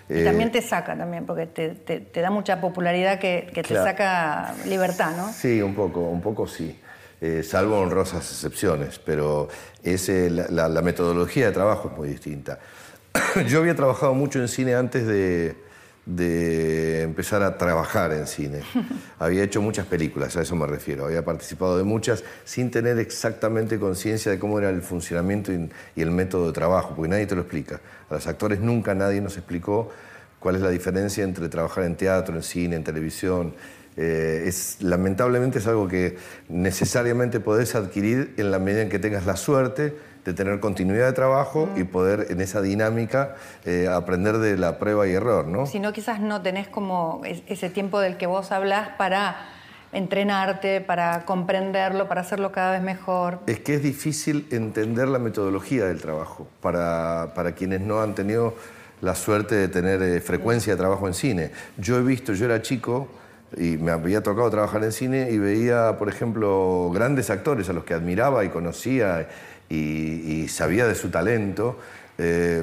Y 0.08 0.24
también 0.24 0.48
eh, 0.48 0.52
te 0.52 0.62
saca 0.62 0.96
también, 0.96 1.24
porque 1.24 1.46
te, 1.46 2.20
da 2.20 2.30
mucha 2.30 2.60
popularidad 2.60 3.20
que, 3.20 3.48
te 3.54 3.74
saca 3.74 4.54
libertad, 4.66 5.16
¿no? 5.16 5.32
Sí, 5.32 5.62
un 5.62 5.74
poco, 5.74 6.00
un 6.00 6.20
poco 6.20 6.48
sí. 6.48 6.76
Eh, 7.22 7.42
salvo 7.42 7.78
honrosas 7.78 8.30
excepciones, 8.30 8.98
pero 8.98 9.48
es, 9.82 10.08
la, 10.08 10.68
la 10.68 10.82
metodología 10.82 11.46
de 11.46 11.52
trabajo 11.52 11.88
es 11.90 11.96
muy 11.96 12.08
distinta. 12.08 12.58
Yo 13.48 13.60
había 13.60 13.74
trabajado 13.74 14.12
mucho 14.12 14.40
en 14.40 14.48
cine 14.48 14.74
antes 14.74 15.06
de, 15.06 15.56
de 16.04 17.02
empezar 17.02 17.42
a 17.42 17.56
trabajar 17.58 18.12
en 18.12 18.26
cine. 18.26 18.62
Había 19.18 19.44
hecho 19.44 19.62
muchas 19.62 19.86
películas, 19.86 20.36
a 20.36 20.42
eso 20.42 20.56
me 20.56 20.66
refiero. 20.66 21.06
Había 21.06 21.24
participado 21.24 21.78
de 21.78 21.84
muchas 21.84 22.24
sin 22.44 22.70
tener 22.70 22.98
exactamente 22.98 23.78
conciencia 23.78 24.32
de 24.32 24.38
cómo 24.38 24.58
era 24.58 24.70
el 24.70 24.82
funcionamiento 24.82 25.52
y, 25.52 25.70
el 25.96 26.10
método 26.10 26.48
de 26.48 26.52
trabajo, 26.52 26.94
porque 26.96 27.08
nadie 27.08 27.26
te 27.26 27.36
lo 27.36 27.42
explica. 27.42 27.80
A 28.10 28.14
los 28.14 28.26
actores 28.26 28.60
nunca 28.60 28.94
nadie 28.94 29.20
nos 29.20 29.36
explicó 29.36 29.90
cuál 30.40 30.56
es 30.56 30.62
la 30.62 30.70
diferencia 30.70 31.22
entre 31.22 31.48
trabajar 31.48 31.84
en 31.84 31.94
teatro, 31.94 32.34
en 32.34 32.42
cine, 32.42 32.76
en 32.76 32.84
televisión. 32.84 33.54
Eh, 33.96 34.44
es, 34.46 34.78
lamentablemente 34.80 35.58
es 35.58 35.66
algo 35.66 35.86
que 35.86 36.16
necesariamente 36.48 37.40
podés 37.40 37.74
adquirir 37.74 38.34
en 38.38 38.50
la 38.50 38.58
medida 38.58 38.82
en 38.82 38.88
que 38.88 38.98
tengas 38.98 39.26
la 39.26 39.36
suerte 39.36 39.94
de 40.24 40.32
tener 40.32 40.60
continuidad 40.60 41.06
de 41.06 41.12
trabajo 41.12 41.68
y 41.76 41.84
poder 41.84 42.28
en 42.30 42.40
esa 42.40 42.62
dinámica 42.62 43.34
eh, 43.64 43.88
aprender 43.92 44.38
de 44.38 44.56
la 44.56 44.78
prueba 44.78 45.06
y 45.06 45.12
error, 45.12 45.46
¿no? 45.46 45.66
Si 45.66 45.80
no, 45.80 45.92
quizás 45.92 46.20
no 46.20 46.42
tenés 46.42 46.68
como 46.68 47.22
ese 47.24 47.70
tiempo 47.70 48.00
del 48.00 48.16
que 48.16 48.26
vos 48.26 48.52
hablas 48.52 48.90
para 48.96 49.36
entrenarte, 49.92 50.80
para 50.80 51.24
comprenderlo, 51.24 52.08
para 52.08 52.22
hacerlo 52.22 52.52
cada 52.52 52.72
vez 52.72 52.82
mejor. 52.82 53.40
Es 53.46 53.60
que 53.60 53.74
es 53.74 53.82
difícil 53.82 54.46
entender 54.50 55.08
la 55.08 55.18
metodología 55.18 55.86
del 55.86 56.00
trabajo 56.00 56.48
para, 56.60 57.32
para 57.34 57.52
quienes 57.52 57.80
no 57.80 58.00
han 58.00 58.14
tenido 58.14 58.54
la 59.02 59.14
suerte 59.16 59.56
de 59.56 59.68
tener 59.68 60.00
eh, 60.02 60.20
frecuencia 60.20 60.72
de 60.72 60.78
trabajo 60.78 61.08
en 61.08 61.14
cine. 61.14 61.50
Yo 61.76 61.98
he 61.98 62.02
visto, 62.02 62.32
yo 62.32 62.46
era 62.46 62.62
chico 62.62 63.08
y 63.56 63.76
me 63.76 63.90
había 63.90 64.22
tocado 64.22 64.50
trabajar 64.50 64.82
en 64.84 64.92
cine 64.92 65.30
y 65.30 65.38
veía, 65.38 65.96
por 65.98 66.08
ejemplo, 66.08 66.90
grandes 66.92 67.30
actores 67.30 67.68
a 67.68 67.72
los 67.72 67.84
que 67.84 67.94
admiraba 67.94 68.44
y 68.44 68.48
conocía 68.48 69.28
y, 69.68 70.48
sabía 70.48 70.86
de 70.86 70.94
su 70.94 71.10
talento, 71.10 71.78
eh, 72.18 72.62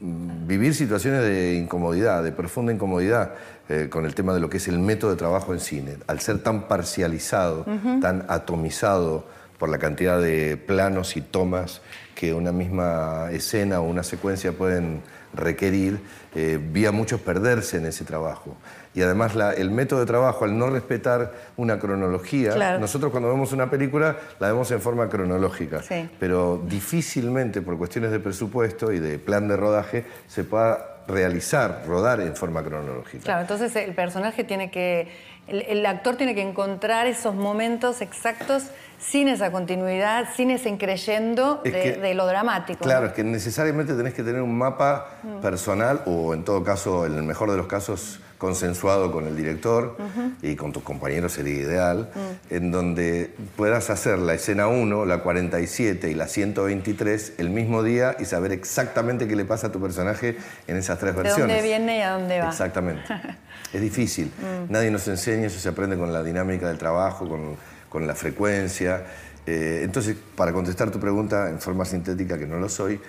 vivir 0.00 0.74
situaciones 0.74 1.22
de 1.22 1.54
incomodidad, 1.54 2.22
de 2.22 2.32
profunda 2.32 2.72
incomodidad 2.72 3.34
eh, 3.68 3.88
con 3.90 4.04
el 4.04 4.14
tema 4.14 4.32
de 4.32 4.40
lo 4.40 4.48
que 4.48 4.58
es 4.58 4.68
el 4.68 4.78
método 4.78 5.10
de 5.10 5.16
trabajo 5.16 5.52
en 5.52 5.60
cine. 5.60 5.96
Al 6.06 6.20
ser 6.20 6.42
tan 6.42 6.68
parcializado, 6.68 7.66
tan 8.00 8.24
atomizado 8.28 9.24
por 9.58 9.68
la 9.68 9.78
cantidad 9.78 10.20
de 10.20 10.56
planos 10.56 11.16
y 11.16 11.20
tomas 11.20 11.80
que 12.14 12.32
una 12.32 12.52
misma 12.52 13.28
escena 13.32 13.80
o 13.80 13.84
una 13.84 14.02
secuencia 14.02 14.52
pueden 14.52 15.02
requerir, 15.34 16.00
eh, 16.34 16.58
vi 16.60 16.86
a 16.86 16.92
muchos 16.92 17.20
perderse 17.20 17.78
en 17.78 17.86
ese 17.86 18.04
trabajo. 18.04 18.56
Y 18.96 19.02
además 19.02 19.34
el 19.58 19.70
método 19.70 20.00
de 20.00 20.06
trabajo, 20.06 20.46
al 20.46 20.58
no 20.58 20.70
respetar 20.70 21.30
una 21.58 21.78
cronología, 21.78 22.78
nosotros 22.78 23.12
cuando 23.12 23.28
vemos 23.28 23.52
una 23.52 23.68
película 23.68 24.16
la 24.40 24.48
vemos 24.48 24.70
en 24.70 24.80
forma 24.80 25.10
cronológica, 25.10 25.82
pero 26.18 26.62
difícilmente 26.66 27.60
por 27.60 27.76
cuestiones 27.76 28.10
de 28.10 28.20
presupuesto 28.20 28.92
y 28.92 28.98
de 28.98 29.18
plan 29.18 29.48
de 29.48 29.56
rodaje 29.58 30.06
se 30.26 30.44
pueda 30.44 31.02
realizar, 31.06 31.82
rodar 31.86 32.20
en 32.20 32.34
forma 32.34 32.64
cronológica. 32.64 33.22
Claro, 33.22 33.42
entonces 33.42 33.76
el 33.76 33.94
personaje 33.94 34.44
tiene 34.44 34.70
que, 34.70 35.08
el 35.46 35.84
actor 35.84 36.16
tiene 36.16 36.34
que 36.34 36.42
encontrar 36.42 37.06
esos 37.06 37.34
momentos 37.34 38.00
exactos 38.00 38.64
sin 38.98 39.28
esa 39.28 39.50
continuidad, 39.52 40.28
sin 40.34 40.50
ese 40.50 40.68
increyendo 40.68 41.60
de, 41.64 42.14
lo 42.14 42.26
dramático. 42.26 42.84
Claro, 42.84 43.06
es 43.06 43.12
que 43.12 43.24
necesariamente 43.24 43.94
tenés 43.94 44.14
que 44.14 44.22
tener 44.22 44.42
un 44.42 44.56
mapa 44.56 45.18
mm. 45.22 45.40
personal 45.40 46.02
o 46.06 46.34
en 46.34 46.44
todo 46.44 46.64
caso, 46.64 47.06
en 47.06 47.14
el 47.14 47.22
mejor 47.22 47.50
de 47.50 47.56
los 47.56 47.66
casos, 47.66 48.20
consensuado 48.38 49.12
con 49.12 49.26
el 49.26 49.36
director 49.36 49.96
y 50.42 50.56
con 50.56 50.72
tus 50.72 50.82
compañeros 50.82 51.32
sería 51.32 51.54
ideal, 51.54 52.10
mm. 52.14 52.54
en 52.54 52.70
donde 52.70 53.34
puedas 53.56 53.88
hacer 53.90 54.18
la 54.18 54.34
escena 54.34 54.68
1, 54.68 55.06
la 55.06 55.18
47 55.18 56.10
y 56.10 56.14
la 56.14 56.28
123 56.28 57.34
el 57.38 57.50
mismo 57.50 57.82
día 57.82 58.16
y 58.18 58.24
saber 58.24 58.52
exactamente 58.52 59.26
qué 59.26 59.36
le 59.36 59.44
pasa 59.44 59.68
a 59.68 59.72
tu 59.72 59.80
personaje 59.80 60.36
en 60.66 60.76
esas 60.76 60.98
tres 60.98 61.14
versiones. 61.14 61.46
De 61.48 61.54
dónde 61.54 61.62
viene 61.62 61.98
y 61.98 62.02
a 62.02 62.10
dónde 62.12 62.40
va. 62.40 62.48
Exactamente. 62.48 63.02
es 63.72 63.80
difícil. 63.80 64.26
Mm. 64.26 64.72
Nadie 64.72 64.90
nos 64.90 65.08
enseña, 65.08 65.46
eso 65.46 65.58
se 65.58 65.68
aprende 65.68 65.96
con 65.96 66.12
la 66.12 66.22
dinámica 66.22 66.68
del 66.68 66.78
trabajo, 66.78 67.28
con 67.28 67.56
con 67.96 68.06
la 68.06 68.14
frecuencia. 68.14 69.06
Eh, 69.46 69.80
entonces, 69.82 70.16
para 70.36 70.52
contestar 70.52 70.90
tu 70.90 71.00
pregunta 71.00 71.48
en 71.48 71.58
forma 71.60 71.86
sintética, 71.86 72.36
que 72.36 72.46
no 72.46 72.58
lo 72.58 72.68
soy, 72.68 73.00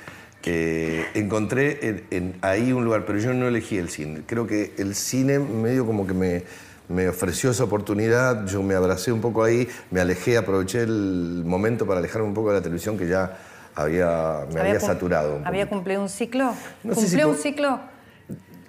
eh, 0.46 1.06
encontré 1.14 2.06
en, 2.10 2.36
ahí 2.42 2.72
un 2.72 2.86
lugar, 2.86 3.04
pero 3.06 3.20
yo 3.20 3.34
no 3.34 3.50
elegí 3.50 3.78
el 3.78 3.90
cine. 3.90 4.22
Creo 4.26 4.48
que 4.48 4.72
el 4.78 4.96
cine 4.96 5.40
medio 5.40 5.86
como 5.86 6.08
que 6.08 6.14
me, 6.14 6.44
me 6.88 7.10
ofreció 7.10 7.52
esa 7.52 7.66
oportunidad, 7.66 8.46
yo 8.48 8.64
me 8.64 8.76
abracé 8.76 9.12
un 9.12 9.20
poco 9.20 9.44
ahí, 9.44 9.68
me 9.92 10.00
alejé, 10.00 10.38
aproveché 10.38 10.84
el 10.84 11.44
momento 11.46 11.86
para 11.86 12.00
alejarme 12.00 12.30
un 12.30 12.34
poco 12.34 12.52
de 12.52 12.56
la 12.56 12.62
televisión 12.62 12.98
que 12.98 13.10
ya 13.10 13.38
había, 13.76 14.46
me 14.54 14.62
había, 14.62 14.80
saturado. 14.80 15.42
¿Había 15.44 15.68
cumplido 15.68 16.02
un 16.02 16.08
ciclo? 16.08 16.54
¿Cumplió 16.82 17.28
un 17.28 17.36
ciclo? 17.36 17.82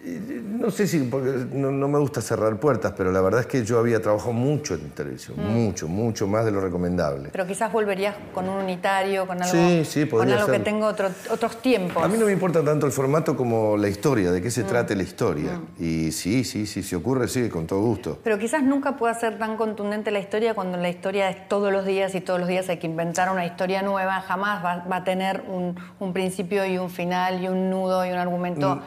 No 0.05 0.71
sé 0.71 0.87
si, 0.87 1.01
porque 1.01 1.47
no, 1.53 1.71
me 1.89 1.99
gusta 1.99 2.21
cerrar 2.21 2.59
puertas, 2.59 2.93
pero 2.97 3.11
la 3.11 3.21
verdad 3.21 3.41
es 3.41 3.47
que 3.47 3.65
yo 3.65 3.79
había 3.79 4.01
trabajado 4.01 4.33
mucho 4.33 4.75
en 4.75 4.91
televisión, 4.91 5.37
mm. 5.39 5.51
mucho, 5.51 5.89
mucho 5.89 6.27
más 6.27 6.45
de 6.45 6.53
lo 6.53 6.61
recomendable. 6.61 7.31
Pero 7.33 7.47
quizás 7.47 7.73
volverías 7.73 8.15
con 8.33 8.49
un 8.49 8.63
unitario, 8.63 9.27
con 9.27 9.43
algo, 9.43 9.85
con 10.11 10.31
algo 10.31 10.47
que 10.47 10.59
tenga 10.61 10.87
otros 10.87 11.63
tiempos. 11.63 12.03
A 12.03 12.09
mí 12.09 12.17
no 12.17 12.27
me 12.27 12.33
importa 12.33 12.63
tanto 12.63 12.87
el 12.87 12.93
formato 12.93 13.37
como 13.37 13.77
la 13.77 13.89
historia, 13.89 14.31
de 14.31 14.41
qué 14.41 14.51
se 14.51 14.65
mm. 14.65 14.67
trate 14.67 14.95
la 14.95 15.03
historia. 15.03 15.53
Mm. 15.53 15.85
Y 15.85 16.13
sí, 16.13 16.45
sí, 16.45 16.67
sí, 16.67 16.83
si 16.83 16.95
ocurre, 16.95 17.27
sí, 17.29 17.49
con 17.49 17.67
todo 17.67 17.81
gusto. 17.81 18.19
Pero 18.23 18.39
quizás 18.39 18.63
nunca 18.63 18.97
pueda 18.97 19.15
ser 19.15 19.39
tan 19.39 19.57
contundente 19.57 20.11
la 20.11 20.21
historia 20.21 20.55
cuando 20.55 20.79
la 20.79 20.89
historia 20.89 21.29
es 21.31 21.49
todos 21.49 21.73
los 21.73 21.85
días 21.85 22.15
y 22.15 22.21
todos 22.21 22.39
los 22.39 22.49
días 22.49 22.69
hay 22.69 22.79
que 22.79 22.87
inventar 22.87 23.31
una 23.31 23.45
historia 23.47 23.83
nueva, 23.83 24.21
jamás 24.21 24.65
va, 24.65 24.97
a 24.97 25.05
tener 25.05 25.43
un, 25.49 26.13
principio 26.13 26.65
y 26.65 26.79
un 26.79 26.91
final 26.91 27.43
y 27.43 27.49
un 27.49 27.71
nudo 27.71 28.05
y 28.07 28.11
un 28.11 28.19
argumento 28.19 28.83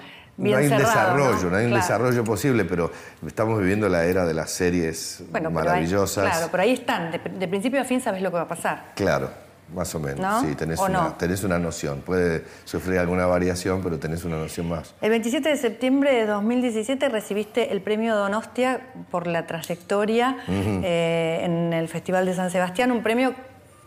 no 0.50 0.58
hay 0.58 0.68
un 0.68 0.78
desarrollo, 0.78 1.50
¿no? 1.50 1.58
hay 1.58 1.66
un 1.66 1.74
desarrollo 1.74 2.24
posible, 2.24 2.66
pero 2.66 2.92
estamos 3.26 3.60
viviendo 3.60 3.88
la 3.90 4.06
era 4.06 4.26
de 4.26 4.34
las 4.34 4.52
series 4.52 5.24
maravillosas. 5.32 6.30
claro, 6.30 6.48
pero 6.52 6.64
ahí 6.64 6.72
están, 6.72 7.12
de, 7.12 7.48
principio 7.48 7.82
a 7.82 7.84
fin 7.84 8.02
sabes 8.02 8.22
lo 8.22 8.30
que 8.32 8.38
va 8.38 8.44
a 8.44 8.48
pasar. 8.48 8.92
Claro, 8.96 9.30
más 9.74 9.94
o 9.96 10.00
menos, 10.00 10.42
sí, 10.42 10.56
tenés 10.56 10.80
una, 10.80 11.18
tenés 11.18 11.44
una 11.44 11.60
noción. 11.60 12.02
Puede 12.02 12.44
sufrir 12.66 13.00
alguna 13.00 13.26
variación, 13.26 13.82
pero 13.84 14.00
tenés 14.00 14.26
una 14.26 14.38
noción 14.38 14.68
más. 14.68 14.94
El 15.02 15.12
27 15.12 15.50
de 15.50 15.58
septiembre 15.58 16.14
de 16.14 16.26
2017 16.26 17.10
recibiste 17.10 17.72
el 17.72 17.82
premio 17.82 18.16
Donostia 18.16 18.82
por 19.12 19.28
la 19.28 19.46
trayectoria 19.48 20.38
eh, 20.48 21.42
en 21.44 21.74
el 21.74 21.88
Festival 21.88 22.26
de 22.26 22.34
San 22.34 22.50
Sebastián, 22.50 22.92
un 22.92 23.04
premio 23.04 23.34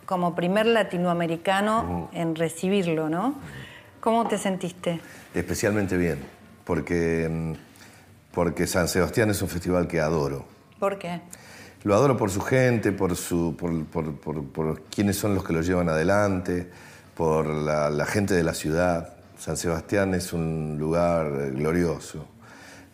como 0.07 0.35
primer 0.35 0.67
latinoamericano 0.67 2.11
en 2.13 2.35
recibirlo, 2.35 3.09
¿no? 3.09 3.35
¿Cómo 4.01 4.29
te 4.29 4.37
sentiste? 4.37 5.01
Especialmente 5.35 5.97
bien 5.97 6.34
porque, 6.65 7.29
mm, 7.31 7.53
porque 8.33 8.67
San 8.67 8.89
Sebastián 8.89 9.31
es 9.31 9.41
un 9.43 9.49
festival 9.49 9.87
que 9.87 10.01
adoro. 10.01 10.45
¿Por 10.79 10.99
qué? 10.99 11.21
Lo 11.85 11.95
adoro 11.95 12.17
por 12.17 12.31
su 12.31 12.41
gente, 12.41 12.93
por, 12.93 13.15
su, 13.15 13.57
por, 13.59 13.85
por, 13.85 14.45
por, 14.47 14.83
quiénes 14.85 15.17
son 15.17 15.35
los 15.35 15.45
que 15.45 15.53
lo 15.53 15.61
llevan 15.61 15.91
adelante, 15.91 16.71
por 17.15 17.47
la, 17.47 18.07
gente 18.07 18.35
de 18.35 18.43
la 18.43 18.55
ciudad. 18.55 19.15
San 19.39 19.59
Sebastián 19.59 20.15
es 20.15 20.33
un 20.33 20.77
lugar 20.79 21.51
glorioso, 21.53 22.27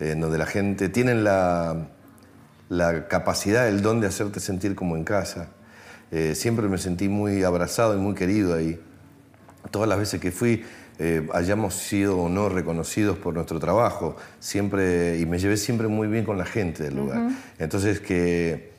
en 0.00 0.20
donde 0.20 0.38
la 0.38 0.46
gente 0.46 0.88
tiene 0.88 1.14
la, 1.14 1.86
la, 2.68 3.06
capacidad, 3.06 3.68
el 3.68 3.80
don 3.80 4.00
de 4.00 4.08
hacerte 4.08 4.40
sentir 4.40 4.74
como 4.74 4.96
en 4.96 5.04
casa. 5.04 5.50
Eh, 6.10 6.34
siempre 6.34 6.66
me 6.66 6.76
sentí 6.76 7.08
muy 7.08 7.44
abrazado 7.44 7.94
y 7.94 7.98
muy 7.98 8.14
querido 8.14 8.54
ahí. 8.54 8.80
Todas 9.70 9.88
las 9.88 9.98
veces 9.98 10.20
que 10.20 10.32
fui, 10.32 10.64
eh, 11.02 11.26
hayamos 11.32 11.76
sido 11.76 12.18
o 12.18 12.28
no 12.28 12.50
reconocidos 12.50 13.16
por 13.16 13.32
nuestro 13.32 13.58
trabajo, 13.58 14.16
siempre, 14.38 15.18
y 15.18 15.24
me 15.24 15.38
llevé 15.38 15.56
siempre 15.56 15.88
muy 15.88 16.08
bien 16.08 16.26
con 16.26 16.36
la 16.36 16.44
gente 16.44 16.82
del 16.82 16.96
lugar. 16.96 17.30
Entonces, 17.58 18.00
que, 18.00 18.72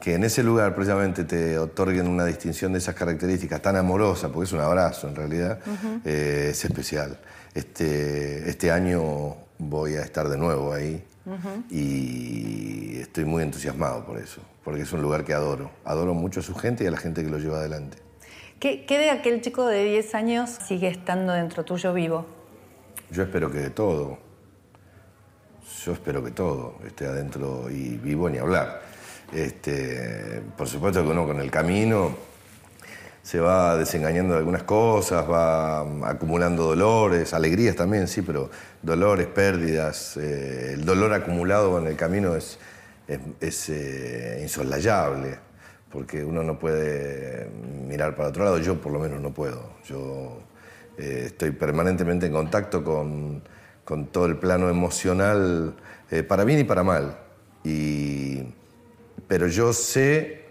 que 0.00 0.14
en 0.14 0.24
ese 0.24 0.42
lugar 0.42 0.74
precisamente 0.74 1.22
te 1.22 1.56
otorguen 1.56 2.08
una 2.08 2.24
distinción 2.24 2.72
de 2.72 2.78
esas 2.78 2.96
características 2.96 3.62
tan 3.62 3.76
amorosa, 3.76 4.28
porque 4.28 4.46
es 4.46 4.52
un 4.52 4.60
abrazo 4.60 5.06
en 5.06 5.14
realidad, 5.14 5.60
eh, 6.04 6.48
es 6.50 6.64
especial. 6.64 7.16
Este, 7.54 8.50
este 8.50 8.72
año 8.72 9.36
voy 9.58 9.94
a 9.94 10.02
estar 10.02 10.28
de 10.28 10.36
nuevo 10.36 10.72
ahí 10.72 11.04
y 11.70 12.98
estoy 12.98 13.24
muy 13.24 13.44
entusiasmado 13.44 14.04
por 14.04 14.18
eso, 14.18 14.40
porque 14.64 14.82
es 14.82 14.92
un 14.92 15.00
lugar 15.00 15.24
que 15.24 15.32
adoro. 15.32 15.70
Adoro 15.84 16.12
mucho 16.12 16.40
a 16.40 16.42
su 16.42 16.56
gente 16.56 16.82
y 16.82 16.88
a 16.88 16.90
la 16.90 16.96
gente 16.96 17.22
que 17.22 17.30
lo 17.30 17.38
lleva 17.38 17.58
adelante. 17.58 18.07
¿Qué, 18.60 18.84
de 18.88 19.10
aquel 19.10 19.40
chico 19.40 19.66
de 19.66 19.84
10 19.84 20.14
años 20.16 20.50
sigue 20.50 20.88
estando 20.88 21.32
dentro 21.32 21.64
tuyo 21.64 21.92
vivo? 21.92 22.26
Yo 23.08 23.22
espero 23.22 23.52
que 23.52 23.58
de 23.58 23.70
todo. 23.70 24.18
Yo 25.84 25.92
espero 25.92 26.24
que 26.24 26.32
todo 26.32 26.74
esté 26.84 27.06
adentro 27.06 27.70
y 27.70 27.96
vivo 27.98 28.28
ni 28.28 28.38
hablar. 28.38 28.82
Este, 29.32 30.42
por 30.56 30.66
supuesto 30.66 31.04
que 31.04 31.08
uno 31.08 31.24
con 31.24 31.38
el 31.40 31.52
camino 31.52 32.16
se 33.22 33.38
va 33.38 33.76
desengañando 33.76 34.32
de 34.34 34.40
algunas 34.40 34.64
cosas, 34.64 35.30
va 35.30 35.82
acumulando 36.08 36.64
dolores, 36.64 37.34
alegrías 37.34 37.76
también, 37.76 38.08
sí, 38.08 38.22
pero 38.22 38.50
dolores, 38.82 39.28
pérdidas. 39.28 40.16
Eh, 40.16 40.72
el 40.72 40.84
dolor 40.84 41.12
acumulado 41.12 41.78
en 41.78 41.86
el 41.86 41.94
camino 41.94 42.34
es, 42.34 42.58
es, 43.06 43.68
eh, 43.68 44.40
insoslayable 44.42 45.47
porque 45.90 46.24
uno 46.24 46.42
no 46.42 46.58
puede 46.58 47.48
mirar 47.86 48.14
para 48.14 48.28
otro 48.28 48.44
lado, 48.44 48.58
yo 48.58 48.80
por 48.80 48.92
lo 48.92 48.98
menos 48.98 49.20
no 49.20 49.32
puedo. 49.32 49.70
Yo 49.86 50.38
eh, 50.98 51.24
estoy 51.26 51.52
permanentemente 51.52 52.26
en 52.26 52.32
contacto 52.32 52.84
con, 52.84 53.42
todo 54.12 54.26
el 54.26 54.36
plano 54.36 54.68
emocional, 54.68 55.74
eh, 56.10 56.22
para 56.22 56.44
bien 56.44 56.60
y 56.60 56.64
para 56.64 56.82
mal. 56.82 57.18
pero 59.26 59.46
yo 59.46 59.72
sé 59.72 60.48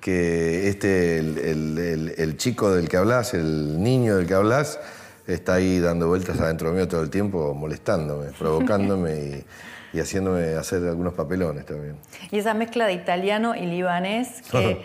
que 0.00 0.68
este, 0.68 1.18
el, 1.18 2.34
chico 2.36 2.70
del 2.74 2.90
que 2.90 2.98
hablas, 2.98 3.32
el 3.32 3.82
niño 3.82 4.16
del 4.16 4.26
que 4.26 4.34
hablas, 4.34 4.78
está 5.26 5.54
ahí 5.54 5.80
dando 5.80 6.08
vueltas 6.08 6.38
adentro 6.40 6.72
mío 6.72 6.86
todo 6.86 7.02
el 7.02 7.08
tiempo, 7.08 7.54
molestándome, 7.54 8.26
provocándome 8.38 9.14
y, 9.16 9.44
haciéndome 10.00 10.54
hacer 10.54 10.82
algunos 10.86 11.14
papelones 11.14 11.66
también. 11.66 11.96
Y 12.30 12.38
esa 12.38 12.54
mezcla 12.54 12.86
de 12.86 12.94
italiano 12.94 13.54
y 13.54 13.66
libanés, 13.66 14.42
que, 14.50 14.82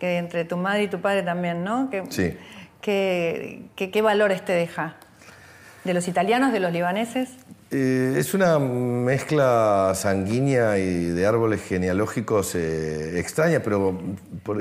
entre 0.18 0.44
tu 0.44 0.56
madre 0.56 0.84
y 0.84 0.88
tu 0.88 1.00
padre 1.00 1.22
también, 1.22 1.64
¿no? 1.64 1.90
sí. 2.08 2.36
¿Qué 2.80 4.00
valores 4.02 4.44
te 4.44 4.52
deja? 4.52 4.96
¿De 5.84 5.94
los 5.94 6.08
italianos, 6.08 6.52
de 6.52 6.60
los 6.60 6.72
libaneses? 6.72 7.30
Eh, 7.72 8.14
es 8.18 8.34
una 8.34 8.58
mezcla 8.58 9.92
sanguínea 9.94 10.76
y 10.78 11.04
de 11.04 11.24
árboles 11.24 11.62
genealógicos 11.62 12.56
eh, 12.56 13.20
extraña, 13.20 13.60
pero 13.60 13.96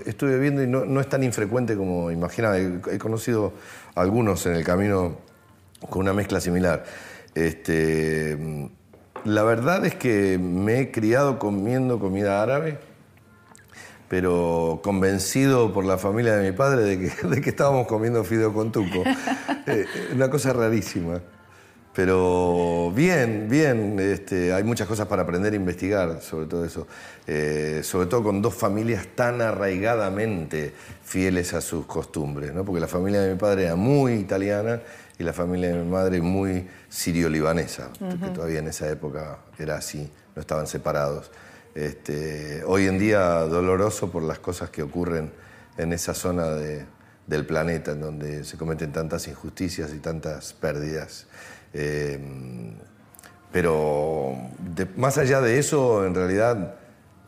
estuve 0.06 0.38
viendo 0.38 0.62
y 0.62 0.68
no, 0.68 1.02
es 1.02 1.10
tan 1.10 1.24
infrecuente 1.24 1.76
como 1.76 2.12
imaginaba. 2.12 2.58
He, 2.58 3.00
conocido 3.00 3.54
algunos 3.96 4.46
en 4.46 4.54
el 4.54 4.64
camino 4.64 5.18
con 5.90 6.04
una 6.04 6.14
mezcla 6.14 6.40
similar. 6.40 6.86
Este, 7.34 8.70
la 9.26 9.44
verdad 9.44 9.86
es 9.86 9.96
que 9.96 10.38
me 10.38 10.80
he 10.80 10.92
criado 10.92 11.40
comiendo 11.40 12.00
comida 12.00 12.42
árabe, 12.42 12.80
pero 14.08 14.82
convencido 14.84 15.72
por 15.74 15.86
la 15.86 15.98
familia 15.98 16.36
de 16.36 16.52
mi 16.52 16.58
padre 16.58 16.84
de 16.84 17.00
que, 17.00 17.28
de 17.28 17.42
que 17.42 17.50
estábamos 17.50 17.88
comiendo 17.88 18.24
fideo 18.24 18.54
con 18.54 18.72
tuco. 18.72 19.04
Eh, 19.68 19.86
una 20.16 20.32
cosa 20.32 20.52
rarísima. 20.52 21.22
Pero 21.94 22.92
bien, 22.96 23.48
bien, 23.50 24.00
este, 24.00 24.52
hay 24.54 24.64
muchas 24.64 24.88
cosas 24.88 25.06
para 25.06 25.24
aprender 25.24 25.54
e 25.54 25.58
investigar 25.58 26.22
sobre 26.22 26.48
todo 26.48 26.66
eso. 26.66 26.88
Eh, 27.28 27.82
sobre 27.84 28.08
todo 28.08 28.24
con 28.24 28.42
dos 28.42 28.56
familias 28.56 29.06
tan 29.16 29.42
arraigadamente 29.42 30.74
fieles 31.04 31.54
a 31.54 31.62
sus 31.62 31.86
costumbres, 31.86 32.54
¿no? 32.54 32.64
porque 32.64 32.80
la 32.80 32.88
familia 32.88 33.22
de 33.22 33.34
mi 33.34 33.38
padre 33.38 33.66
era 33.66 33.76
muy 33.76 34.14
italiana 34.14 34.82
y 35.20 35.24
la 35.24 35.34
familia 35.34 35.70
de 35.70 35.84
mi 35.84 35.90
madre 35.90 36.22
muy 36.22 36.66
sirio-libanesa, 36.88 37.90
que 37.92 38.30
todavía 38.30 38.60
en 38.60 38.70
esa 38.70 38.90
época 38.90 39.40
era 39.60 39.76
así, 39.76 40.10
no 40.34 40.40
estaban 40.40 40.66
separados. 40.66 41.30
Este, 41.76 42.64
hoy 42.66 42.88
en 42.88 42.98
día 42.98 43.42
doloroso 43.42 44.10
por 44.10 44.24
las 44.24 44.40
cosas 44.40 44.70
que 44.70 44.82
ocurren 44.82 45.30
en 45.78 45.92
esa 45.92 46.14
zona 46.14 46.52
del 47.28 47.46
planeta, 47.46 47.92
en 47.92 48.00
donde 48.00 48.46
se 48.46 48.58
cometen 48.58 48.94
tantas 48.94 49.28
injusticias 49.28 49.94
y 49.94 50.00
tantas 50.00 50.54
pérdidas. 50.54 51.28
Eh, 51.74 52.18
pero 53.52 54.38
más 54.96 55.18
allá 55.18 55.42
de 55.42 55.60
eso, 55.60 56.06
en 56.06 56.16
realidad 56.16 56.76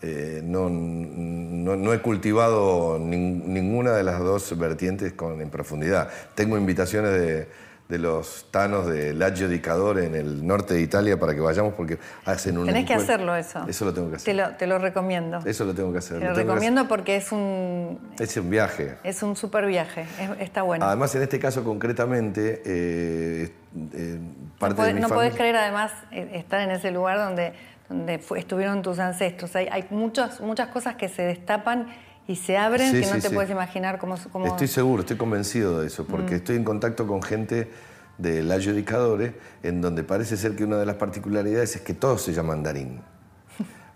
eh, 0.02 0.42
no, 0.44 0.70
no, 0.70 1.94
he 1.94 2.02
cultivado 2.02 2.98
ninguna 3.00 3.92
de 3.92 4.04
las 4.04 4.20
dos 4.20 4.58
vertientes 4.58 5.12
con, 5.12 5.42
en 5.42 5.50
profundidad. 5.50 6.10
Tengo 6.36 6.58
invitaciones 6.58 7.12
de, 7.12 7.48
de 7.92 8.00
los 8.00 8.46
tanos 8.52 8.88
de 8.88 9.14
Laggio 9.14 9.50
di 9.50 9.60
Cadore 9.60 10.06
en 10.06 10.16
el 10.16 10.48
norte 10.48 10.74
de 10.74 10.82
Italia 10.82 11.20
para 11.20 11.36
que 11.36 11.42
vayamos 11.42 11.74
porque 11.74 12.00
hacen 12.24 12.58
un 12.58 12.66
Tenés 12.66 12.86
que 12.86 12.94
hacerlo 12.94 13.36
eso. 13.36 13.66
Eso 13.68 13.84
lo 13.84 13.94
tengo 13.94 14.10
que 14.10 14.16
hacer. 14.16 14.26
Te 14.26 14.34
lo, 14.34 14.56
te 14.56 14.66
lo 14.66 14.80
recomiendo. 14.80 15.40
Eso 15.46 15.66
lo 15.66 15.76
tengo 15.76 15.92
que 15.92 15.98
hacer. 15.98 16.20
Te 16.20 16.26
lo, 16.26 16.34
recomiendo 16.34 16.88
porque 16.88 17.18
es 17.18 17.34
un... 17.34 18.00
Es 18.18 18.38
un 18.38 18.50
viaje. 18.50 18.96
Es 19.04 19.22
un 19.24 19.36
súper 19.36 19.66
viaje, 19.66 20.06
está 20.40 20.62
bueno. 20.62 20.86
Además, 20.86 21.14
en 21.16 21.24
este 21.24 21.38
caso 21.38 21.66
concretamente, 21.66 22.62
eh, 22.66 23.54
eh, 23.94 24.20
parte 24.58 24.82
no, 24.82 24.88
de 24.88 24.94
mi 24.94 25.02
no 25.02 25.10
podés 25.10 25.36
creer 25.36 25.58
además 25.58 25.92
eh, 26.12 26.32
estar 26.36 26.62
en 26.62 26.72
ese 26.72 26.92
lugar 26.92 27.18
donde, 27.18 27.52
donde 27.90 28.22
estuvieron 28.38 28.82
tus 28.84 29.00
ancestros. 29.00 29.54
Hay, 29.58 29.68
hay 29.70 29.86
muchas, 29.90 30.40
muchas 30.40 30.70
cosas 30.70 30.96
que 30.96 31.10
se 31.10 31.24
destapan 31.24 31.88
y 32.32 32.36
se 32.38 32.58
abren 32.58 32.94
que 32.94 33.06
no 33.06 33.20
te 33.20 33.30
puedes 33.30 33.52
imaginar 33.52 34.00
cómo, 34.00 34.16
cómo, 34.32 34.46
Estoy 34.46 34.70
seguro, 34.70 35.02
estoy 35.02 35.18
convencido 35.18 35.82
de 35.82 35.88
eso, 35.88 36.06
porque 36.06 36.34
mm. 36.34 36.38
estoy 36.38 36.56
en 36.56 36.64
contacto 36.64 37.06
con 37.06 37.22
gente 37.22 37.70
de 38.18 38.42
la 38.42 38.56
Adjudicadores, 38.56 39.34
en 39.64 39.82
donde 39.82 40.04
parece 40.04 40.38
ser 40.38 40.56
que 40.56 40.64
una 40.64 40.78
de 40.78 40.86
las 40.86 40.96
particularidades 40.96 41.76
es 41.76 41.82
que 41.82 41.94
todos 41.94 42.22
se 42.22 42.32
llaman 42.32 42.64
Darín. 42.64 43.02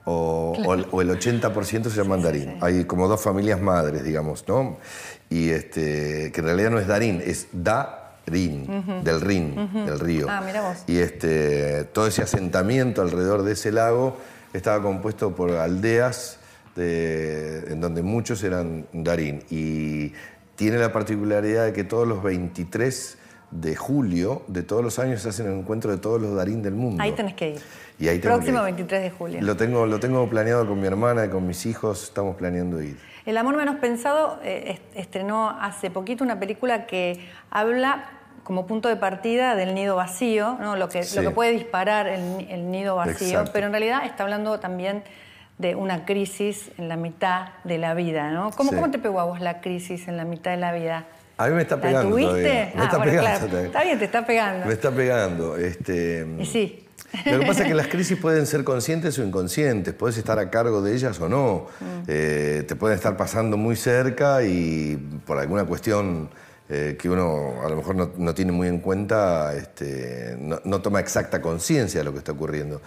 O, 0.04 0.54
o, 0.66 1.02
el 1.02 1.10
80% 1.10 1.84
se 1.84 1.96
llaman 1.96 2.22
Darín. 2.22 2.58
Hay 2.60 2.84
como 2.84 3.08
dos 3.08 3.22
familias 3.22 3.62
madres, 3.62 4.04
digamos, 4.04 4.46
¿no? 4.50 4.80
Y 5.30 5.50
este, 5.50 6.32
que 6.34 6.42
en 6.42 6.46
realidad 6.46 6.72
no 6.72 6.80
es 6.80 6.88
Darín, 6.88 7.22
es 7.26 7.48
Darín, 7.54 9.02
del 9.02 9.22
Rin, 9.22 9.86
del 9.86 10.00
río. 10.00 10.28
Ah, 10.30 10.44
mira 10.46 10.62
vos. 10.62 10.84
Y 10.88 10.98
este, 10.98 11.86
todo 11.86 12.08
ese 12.08 12.22
asentamiento 12.22 13.02
alrededor 13.02 13.44
de 13.44 13.54
ese 13.54 13.72
lago 13.72 14.18
estaba 14.52 14.84
compuesto 14.84 15.34
por 15.34 15.52
aldeas 15.52 16.40
en 16.84 17.80
donde 17.82 18.02
muchos 18.02 18.44
eran 18.44 18.86
Darín. 18.94 19.44
Y 19.50 20.14
tiene 20.56 20.78
la 20.78 20.92
particularidad 20.92 21.66
de 21.66 21.74
que 21.74 21.84
todos 21.84 22.08
los 22.08 22.24
23 22.24 23.18
de 23.52 23.76
julio 23.76 24.42
de 24.48 24.64
todos 24.64 24.84
los 24.84 25.00
años 25.00 25.22
se 25.22 25.30
hacen 25.30 25.48
el 25.48 25.60
encuentro 25.60 25.92
de 25.92 25.98
todos 25.98 26.22
los 26.22 26.36
Darín 26.36 26.62
del 26.62 26.74
mundo. 26.74 27.02
Ahí 27.02 27.12
tenés 27.14 27.36
que 27.36 27.52
ir. 27.52 27.62
Y 28.00 28.08
ahí 28.10 28.20
Próximo 28.20 28.62
23 28.62 29.02
de 29.02 29.10
julio. 29.12 29.42
Lo 29.42 29.56
tengo, 29.56 29.86
lo 29.86 30.00
tengo 30.00 30.28
planeado 30.30 30.68
con 30.68 30.80
mi 30.80 30.88
hermana 30.88 31.26
y 31.26 31.30
con 31.30 31.48
mis 31.48 31.66
hijos, 31.66 32.04
estamos 32.04 32.36
planeando 32.36 32.82
ir. 32.82 32.98
El 33.26 33.38
amor 33.38 33.56
menos 33.56 33.78
pensado 33.78 34.40
eh, 34.44 34.80
estrenó 34.94 35.50
hace 35.50 35.90
poquito 35.90 36.24
una 36.24 36.40
película 36.40 36.86
que 36.86 37.26
habla 37.50 38.10
como 38.44 38.68
punto 38.68 38.90
de 38.90 38.96
partida 38.96 39.56
del 39.56 39.74
nido 39.74 39.96
vacío, 39.96 40.58
¿no? 40.60 40.76
lo, 40.76 40.88
que, 40.88 41.04
lo 41.16 41.22
que 41.22 41.32
puede 41.32 41.52
disparar 41.52 42.08
el, 42.08 42.70
nido 42.70 42.96
vacío, 42.96 43.44
pero 43.52 43.66
en 43.66 43.72
realidad 43.72 44.06
está 44.06 44.24
hablando 44.24 44.60
también 44.60 45.04
de 45.58 45.76
una 45.76 46.06
crisis 46.06 46.72
en 46.78 46.90
la 46.90 46.98
mitad 46.98 47.50
de 47.64 47.78
la 47.78 47.94
vida. 47.94 48.32
¿no? 48.32 48.52
¿Cómo, 48.52 48.72
¿Cómo 48.72 48.92
te 48.92 49.00
pegó 49.00 49.20
a 49.20 49.26
vos 49.26 49.40
la 49.40 49.62
crisis 49.62 50.08
en 50.08 50.18
la 50.18 50.26
mitad 50.26 50.52
de 50.52 50.58
la 50.58 50.74
vida? 50.74 51.06
A 51.38 51.48
mí 51.48 51.56
me 51.56 51.64
está 51.64 51.80
pegando. 51.80 52.18
¿La 52.18 52.28
tuviste? 52.28 52.72
Me 52.76 52.82
ah, 52.82 52.84
está 52.86 53.04
pegando. 53.04 53.60
Está 53.60 53.84
bien, 53.84 54.00
te 54.00 54.06
está 54.06 54.26
pegando. 54.26 54.66
Me 54.66 54.74
está 54.74 54.92
pegando. 54.92 55.58
Este, 55.58 56.26
y 56.40 56.46
sí. 56.46 56.82
Lo 57.26 57.40
que 57.40 57.46
pasa 57.46 57.64
es 57.64 57.68
que 57.68 57.74
las 57.74 57.88
crisis 57.90 58.18
pueden 58.18 58.46
ser 58.46 58.64
conscientes 58.64 59.18
o 59.20 59.24
inconscientes, 59.24 59.94
puedes 59.94 60.18
estar 60.18 60.40
a 60.40 60.50
cargo 60.50 60.82
de 60.82 60.94
ellas 60.94 61.20
o 61.20 61.30
no. 61.30 61.68
Mm. 61.80 62.04
Eh, 62.08 62.64
te 62.68 62.76
pueden 62.76 62.98
estar 62.98 63.18
pasando 63.18 63.58
muy 63.58 63.76
cerca 63.76 64.44
y 64.44 64.98
por 65.26 65.38
alguna 65.38 65.66
cuestión 65.66 66.30
eh, 66.68 66.98
que 67.00 67.10
uno 67.10 67.62
a 67.64 67.70
lo 67.70 67.76
mejor 67.76 67.96
no, 68.18 68.34
tiene 68.34 68.52
muy 68.52 68.68
en 68.68 68.80
cuenta, 68.80 69.56
este, 69.56 70.36
no, 70.40 70.82
toma 70.82 71.00
exacta 71.00 71.42
conciencia 71.42 72.00
de 72.00 72.04
lo 72.04 72.12
que 72.12 72.20
está 72.20 72.32
ocurriendo. 72.32 72.82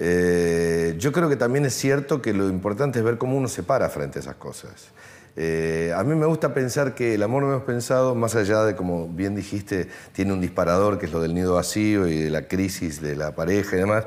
Eh, 0.00 0.96
yo 0.98 1.12
creo 1.12 1.28
que 1.28 1.36
también 1.36 1.64
es 1.64 1.74
cierto 1.74 2.20
que 2.20 2.32
lo 2.32 2.48
importante 2.48 2.98
es 2.98 3.04
ver 3.04 3.18
cómo 3.18 3.36
uno 3.36 3.48
se 3.48 3.62
para 3.62 3.88
frente 3.88 4.18
a 4.18 4.22
esas 4.22 4.36
cosas. 4.36 4.92
Eh, 5.36 5.92
a 5.96 6.04
mí 6.04 6.14
me 6.14 6.26
gusta 6.26 6.54
pensar 6.54 6.94
que 6.94 7.14
el 7.14 7.22
amor 7.22 7.42
no 7.42 7.50
hemos 7.50 7.64
pensado, 7.64 8.14
más 8.14 8.36
allá 8.36 8.64
de, 8.64 8.76
como 8.76 9.08
bien 9.08 9.34
dijiste, 9.34 9.88
tiene 10.12 10.32
un 10.32 10.40
disparador 10.40 10.98
que 10.98 11.06
es 11.06 11.12
lo 11.12 11.20
del 11.20 11.34
nido 11.34 11.54
vacío 11.54 12.06
y 12.06 12.22
de 12.22 12.30
la 12.30 12.46
crisis 12.46 13.00
de 13.00 13.16
la 13.16 13.34
pareja 13.34 13.76
y 13.76 13.80
demás, 13.80 14.04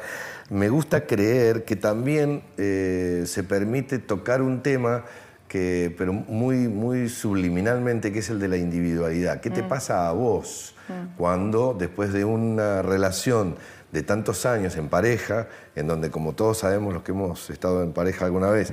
me 0.50 0.70
gusta 0.70 1.06
creer 1.06 1.66
que 1.66 1.76
también 1.76 2.44
eh, 2.58 3.24
se 3.26 3.44
permite 3.44 4.00
tocar 4.00 4.42
un 4.42 4.64
tema 4.64 5.04
que, 5.50 5.94
pero 5.98 6.14
muy, 6.14 6.70
muy 6.70 7.10
subliminalmente, 7.10 8.14
que 8.14 8.20
es 8.20 8.30
el 8.30 8.40
de 8.40 8.48
la 8.48 8.58
individualidad. 8.58 9.42
¿Qué 9.42 9.50
te 9.50 9.64
mm. 9.64 9.68
pasa 9.68 10.08
a 10.08 10.14
vos 10.14 10.76
mm. 10.88 11.18
cuando 11.18 11.76
después 11.78 12.14
de 12.14 12.24
una 12.24 12.82
relación 12.82 13.56
de 13.98 14.04
tantos 14.04 14.46
años 14.46 14.78
en 14.78 14.90
pareja, 14.90 15.48
en 15.76 15.88
donde 15.88 16.12
como 16.12 16.34
todos 16.34 16.60
sabemos 16.60 16.94
los 16.94 17.02
que 17.02 17.14
hemos 17.14 17.50
estado 17.50 17.82
en 17.82 17.94
pareja 17.94 18.26
alguna 18.26 18.52
vez, 18.52 18.72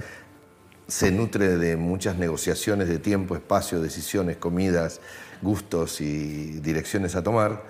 se 0.87 1.11
nutre 1.11 1.57
de 1.57 1.79
muchas 1.79 2.19
negociaciones 2.19 2.89
de 2.89 2.99
tiempo, 2.99 3.35
espacio, 3.35 3.81
decisiones, 3.81 4.37
comidas, 4.37 5.01
gustos 5.41 6.03
y 6.03 6.61
direcciones 6.61 7.17
a 7.17 7.23
tomar. 7.23 7.63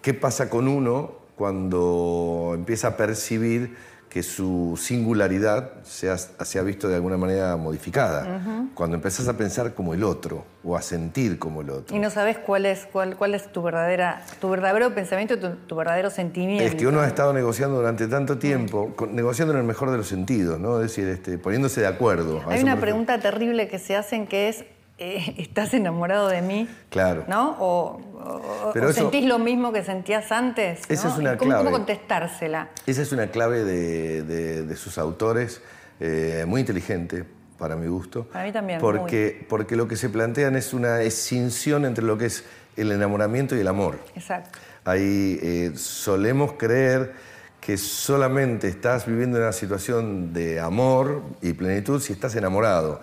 ¿Qué 0.00 0.14
pasa 0.14 0.48
con 0.48 0.66
uno 0.66 1.12
cuando 1.36 2.52
empieza 2.54 2.88
a 2.88 2.96
percibir 2.96 3.76
que 4.14 4.22
su 4.22 4.78
singularidad 4.80 5.82
se 5.82 6.08
ha, 6.08 6.62
visto 6.62 6.86
de 6.86 6.94
alguna 6.94 7.16
manera 7.16 7.56
modificada. 7.56 8.68
Cuando 8.72 8.94
empezás 8.94 9.26
a 9.26 9.36
pensar 9.36 9.74
como 9.74 9.92
el 9.92 10.04
otro 10.04 10.44
o 10.62 10.76
a 10.76 10.82
sentir 10.82 11.36
como 11.40 11.62
el 11.62 11.70
otro. 11.70 11.96
Y 11.96 11.98
no 11.98 12.10
sabes 12.10 12.38
cuál 12.38 12.64
es, 12.64 12.86
cuál, 12.92 13.16
cuál 13.16 13.34
es 13.34 13.50
tu, 13.50 13.60
verdadera, 13.60 14.22
tu 14.40 14.48
verdadero 14.50 14.94
pensamiento, 14.94 15.36
tu, 15.40 15.56
tu 15.66 15.74
verdadero 15.74 16.10
sentimiento. 16.10 16.62
Es 16.62 16.76
que 16.76 16.86
uno 16.86 17.00
ha 17.00 17.08
estado 17.08 17.32
negociando 17.32 17.74
durante 17.78 18.06
tanto 18.06 18.38
tiempo, 18.38 18.94
negociando 19.10 19.52
en 19.52 19.58
el 19.58 19.66
mejor 19.66 19.90
de 19.90 19.96
los 19.96 20.06
sentidos, 20.06 20.60
¿no? 20.60 20.76
Es 20.76 20.90
decir, 20.90 21.08
este, 21.08 21.36
poniéndose 21.36 21.80
de 21.80 21.88
acuerdo. 21.88 22.40
Hay 22.46 22.62
una 22.62 22.78
pregunta 22.78 23.18
terrible 23.18 23.66
que 23.66 23.80
se 23.80 23.96
hacen 23.96 24.28
que 24.28 24.48
es, 24.48 24.64
eh, 24.98 25.34
¿estás 25.38 25.74
enamorado 25.74 26.28
de 26.28 26.42
mí? 26.42 26.68
Claro. 26.90 27.24
¿No? 27.28 27.56
O, 27.58 28.72
sentís 28.92 29.24
lo 29.24 29.38
mismo 29.38 29.72
que 29.72 29.82
sentías 29.84 30.32
antes. 30.32 30.82
Esa 30.88 31.08
es 31.08 31.16
una 31.16 31.36
¿Cómo, 31.36 31.50
clave. 31.50 31.64
¿Cómo 31.64 31.76
contestársela? 31.76 32.68
Esa 32.86 33.02
es 33.02 33.12
una 33.12 33.28
clave 33.28 33.64
de, 33.64 34.76
sus 34.76 34.98
autores, 34.98 35.60
eh, 36.00 36.44
muy 36.46 36.60
inteligente, 36.60 37.24
para 37.58 37.76
mi 37.76 37.86
gusto. 37.86 38.24
Para 38.24 38.44
mí 38.44 38.52
también. 38.52 38.80
Porque, 38.80 39.46
porque 39.48 39.76
lo 39.76 39.86
que 39.88 39.96
se 39.96 40.08
plantean 40.08 40.56
es 40.56 40.72
una 40.72 41.02
extinción 41.02 41.84
entre 41.84 42.04
lo 42.04 42.18
que 42.18 42.26
es 42.26 42.44
el 42.76 42.90
enamoramiento 42.92 43.56
y 43.56 43.60
el 43.60 43.68
amor. 43.68 43.98
Exacto. 44.14 44.58
Ahí 44.84 45.38
eh, 45.42 45.72
solemos 45.76 46.54
creer 46.54 47.12
que 47.60 47.78
solamente 47.78 48.68
estás 48.68 49.06
viviendo 49.06 49.38
una 49.38 49.52
situación 49.52 50.34
de 50.34 50.60
amor 50.60 51.22
y 51.40 51.54
plenitud 51.54 52.00
si 52.00 52.12
estás 52.12 52.36
enamorado. 52.36 53.00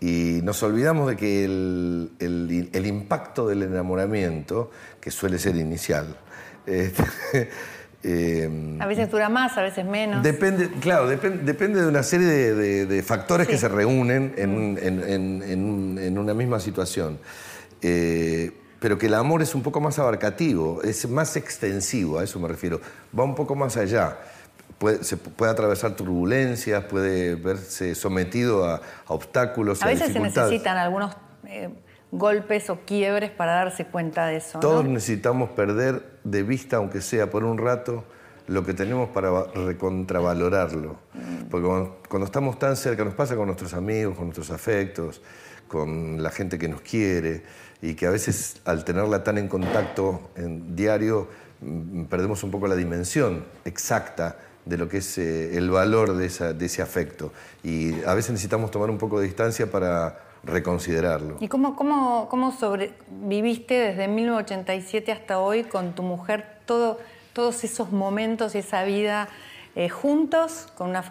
Y 0.00 0.40
nos 0.42 0.62
olvidamos 0.62 1.08
de 1.08 1.16
que 1.16 1.44
el, 1.44 2.10
el, 2.18 2.86
impacto 2.86 3.46
del 3.46 3.62
enamoramiento, 3.62 4.70
que 4.98 5.10
suele 5.10 5.38
ser 5.38 5.56
inicial, 5.56 6.16
este, 6.64 7.04
eh, 8.02 8.78
a 8.80 8.86
veces 8.86 9.10
dura 9.10 9.28
más, 9.28 9.58
a 9.58 9.62
veces 9.62 9.84
menos. 9.84 10.22
Depende, 10.22 10.70
claro, 10.80 11.06
depende 11.06 11.82
de 11.82 11.86
una 11.86 12.02
serie 12.02 12.26
de, 12.26 13.02
factores 13.02 13.46
que 13.46 13.58
se 13.58 13.68
reúnen 13.68 14.32
en, 14.38 14.78
en, 14.80 15.98
en, 15.98 16.18
una 16.18 16.32
misma 16.32 16.60
situación. 16.60 17.18
Eh, 17.82 18.52
pero 18.80 18.96
que 18.96 19.06
el 19.06 19.14
amor 19.14 19.42
es 19.42 19.54
un 19.54 19.62
poco 19.62 19.82
más 19.82 19.98
abarcativo, 19.98 20.82
es 20.82 21.06
más 21.06 21.36
extensivo, 21.36 22.18
a 22.18 22.24
eso 22.24 22.40
me 22.40 22.48
refiero, 22.48 22.80
va 23.16 23.24
un 23.24 23.34
poco 23.34 23.54
más 23.54 23.76
allá 23.76 24.16
puede, 24.80 25.04
se 25.04 25.18
puede 25.18 25.52
atravesar 25.52 25.94
turbulencias, 25.94 26.84
puede 26.84 27.34
verse 27.34 27.94
sometido 27.94 28.64
a, 28.64 28.80
obstáculos. 29.06 29.82
A 29.82 29.86
veces 29.86 30.12
se 30.12 30.18
necesitan 30.18 30.78
algunos 30.78 31.14
eh, 31.46 31.68
golpes 32.10 32.70
o 32.70 32.80
quiebres 32.86 33.30
para 33.30 33.52
darse 33.52 33.84
cuenta 33.84 34.26
de 34.26 34.36
eso. 34.36 34.58
Todos 34.58 34.86
necesitamos 34.86 35.50
perder 35.50 36.02
de 36.24 36.42
vista, 36.42 36.78
aunque 36.78 37.02
sea 37.02 37.30
por 37.30 37.44
un 37.44 37.58
rato, 37.58 38.04
lo 38.46 38.64
que 38.64 38.72
tenemos 38.72 39.10
para 39.10 39.44
recontravalorarlo. 39.54 40.96
Mm. 41.12 41.50
Porque 41.50 41.68
cuando, 42.08 42.24
estamos 42.24 42.58
tan 42.58 42.74
cerca, 42.74 43.04
nos 43.04 43.14
pasa 43.14 43.36
con 43.36 43.46
nuestros 43.46 43.74
amigos, 43.74 44.16
con 44.16 44.28
nuestros 44.28 44.50
afectos, 44.50 45.20
con 45.68 46.22
la 46.22 46.30
gente 46.30 46.58
que 46.58 46.68
nos 46.68 46.80
quiere, 46.80 47.42
y 47.82 47.94
que 47.94 48.06
a 48.06 48.10
veces 48.10 48.62
al 48.64 48.82
tenerla 48.82 49.22
tan 49.22 49.36
en 49.36 49.46
contacto 49.46 50.30
en 50.36 50.74
diario, 50.74 51.28
mm, 51.60 52.04
perdemos 52.04 52.42
un 52.42 52.50
poco 52.50 52.66
la 52.66 52.76
dimensión 52.76 53.44
exacta 53.66 54.38
de 54.64 54.76
lo 54.76 54.88
que 54.88 54.98
es 54.98 55.18
eh, 55.18 55.56
el 55.56 55.70
valor 55.70 56.14
de, 56.16 56.26
ese 56.26 56.82
afecto. 56.82 57.32
Y 57.62 58.02
a 58.04 58.14
veces 58.14 58.32
necesitamos 58.32 58.70
tomar 58.70 58.90
un 58.90 58.98
poco 58.98 59.20
de 59.20 59.26
distancia 59.26 59.70
para 59.70 60.20
reconsiderarlo. 60.44 61.36
¿Y 61.40 61.48
cómo, 61.48 61.76
cómo, 61.76 62.28
cómo 62.28 62.52
sobreviviste 62.52 63.74
desde 63.74 64.08
1987 64.08 65.12
hasta 65.12 65.38
hoy 65.38 65.64
con 65.64 65.94
tu 65.94 66.02
mujer 66.02 66.60
todo, 66.66 66.98
todos 67.32 67.62
esos 67.64 67.92
momentos 67.92 68.54
y 68.54 68.58
esa 68.58 68.84
vida 68.84 69.28
eh, 69.74 69.88
juntos, 69.88 70.68
con 70.76 70.90
una 70.90 71.02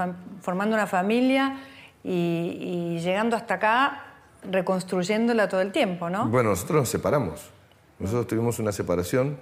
formando 0.41 0.75
una 0.75 0.87
familia 0.87 1.59
y, 2.03 2.99
llegando 2.99 3.35
hasta 3.35 3.55
acá, 3.55 4.03
reconstruyéndola 4.49 5.47
todo 5.47 5.61
el 5.61 5.71
tiempo, 5.71 6.09
¿no? 6.09 6.27
Bueno, 6.27 6.49
nosotros 6.51 6.79
nos 6.79 6.89
separamos. 6.89 7.49
Nosotros 7.99 8.27
tuvimos 8.27 8.59
una 8.59 8.71
separación 8.71 9.37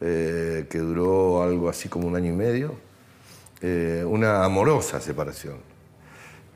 eh, 0.00 0.66
que 0.70 0.78
duró 0.78 1.42
algo 1.42 1.68
así 1.68 1.88
como 1.88 2.06
un 2.06 2.16
año 2.16 2.32
y 2.32 2.36
medio 2.36 2.85
eh, 3.62 4.04
una 4.06 4.44
amorosa 4.44 5.00
separación, 5.00 5.56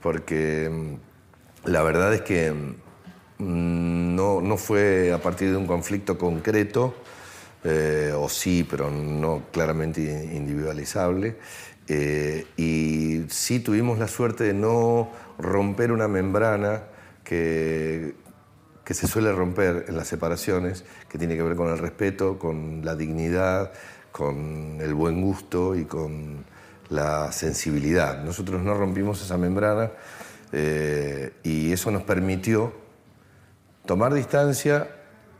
porque 0.03 0.69
mm, 0.71 1.71
la 1.71 1.83
verdad 1.83 2.13
es 2.13 2.21
que 2.21 2.53
mm, 2.53 4.15
no, 4.15 4.57
fue 4.59 5.13
a 5.13 5.19
partir 5.19 5.51
de 5.51 5.57
un 5.57 5.67
conflicto 5.67 6.19
concreto, 6.19 6.95
eh, 7.65 8.13
o 8.15 8.29
sí, 8.29 8.67
pero 8.69 8.91
no 8.91 9.45
claramente 9.51 10.01
individualizable, 10.35 11.37
eh, 11.89 12.47
y 12.57 13.25
sí 13.29 13.61
tuvimos 13.61 13.99
la 13.99 14.07
suerte 14.07 14.45
de 14.45 14.55
no 14.55 15.11
romper 15.39 15.93
una 15.93 16.07
membrana 16.07 16.83
que, 17.25 18.15
que 18.85 18.95
se 18.95 19.07
suele 19.07 19.33
romper 19.33 19.87
en 19.89 19.97
las 19.97 20.09
separaciones, 20.09 20.85
que 21.09 21.17
tiene 21.17 21.35
que 21.35 21.43
ver 21.43 21.57
con 21.57 21.69
el 21.69 21.79
respeto, 21.79 22.39
con 22.39 22.85
la 22.85 22.95
dignidad, 22.95 23.73
con 24.13 24.79
el 24.81 24.93
buen 24.95 25.23
gusto 25.23 25.75
y 25.75 25.85
con 25.85 26.45
la 26.90 27.33
sensibilidad. 27.33 28.22
Nosotros 28.22 28.61
no 28.62 28.74
rompimos 28.74 29.22
esa 29.22 29.38
membrana 29.38 29.90
eh, 30.53 31.33
y 31.42 31.72
eso 31.72 31.90
nos 31.90 32.03
permitió 32.03 32.72
tomar 33.87 34.12
distancia, 34.12 34.88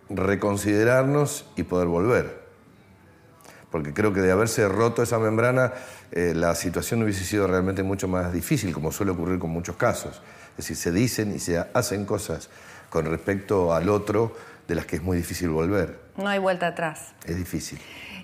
reconsiderarnos 0.09 1.47
y 1.57 1.65
poder 1.65 1.89
volver. 1.89 2.41
Porque 3.71 3.93
creo 3.93 4.13
que 4.13 4.21
de 4.21 4.33
haberse 4.33 4.67
roto 4.69 5.03
esa 5.03 5.19
membrana, 5.19 5.73
eh, 6.11 6.33
la 6.35 6.55
situación 6.55 7.03
hubiese 7.03 7.25
sido 7.25 7.47
realmente 7.47 7.83
mucho 7.83 8.09
más 8.09 8.33
difícil, 8.33 8.73
como 8.73 8.91
suele 8.91 9.13
ocurrir 9.13 9.39
con 9.39 9.51
muchos 9.51 9.77
casos. 9.77 10.23
Es 10.53 10.69
decir, 10.69 10.77
se 10.77 10.93
dicen 10.93 11.35
y 11.35 11.39
se 11.39 11.59
hacen 11.59 12.05
cosas 12.05 12.51
con 12.89 13.07
respecto 13.07 13.73
al 13.73 13.89
otro 13.89 14.35
de 14.67 14.75
las 14.75 14.87
que 14.87 14.97
es 14.97 15.03
muy 15.03 15.17
difícil 15.17 15.51
volver. 15.51 15.99
No 16.17 16.29
hay 16.29 16.39
vuelta 16.39 16.69
atrás. 16.69 17.13
Es 17.25 17.37
difícil. 17.37 17.79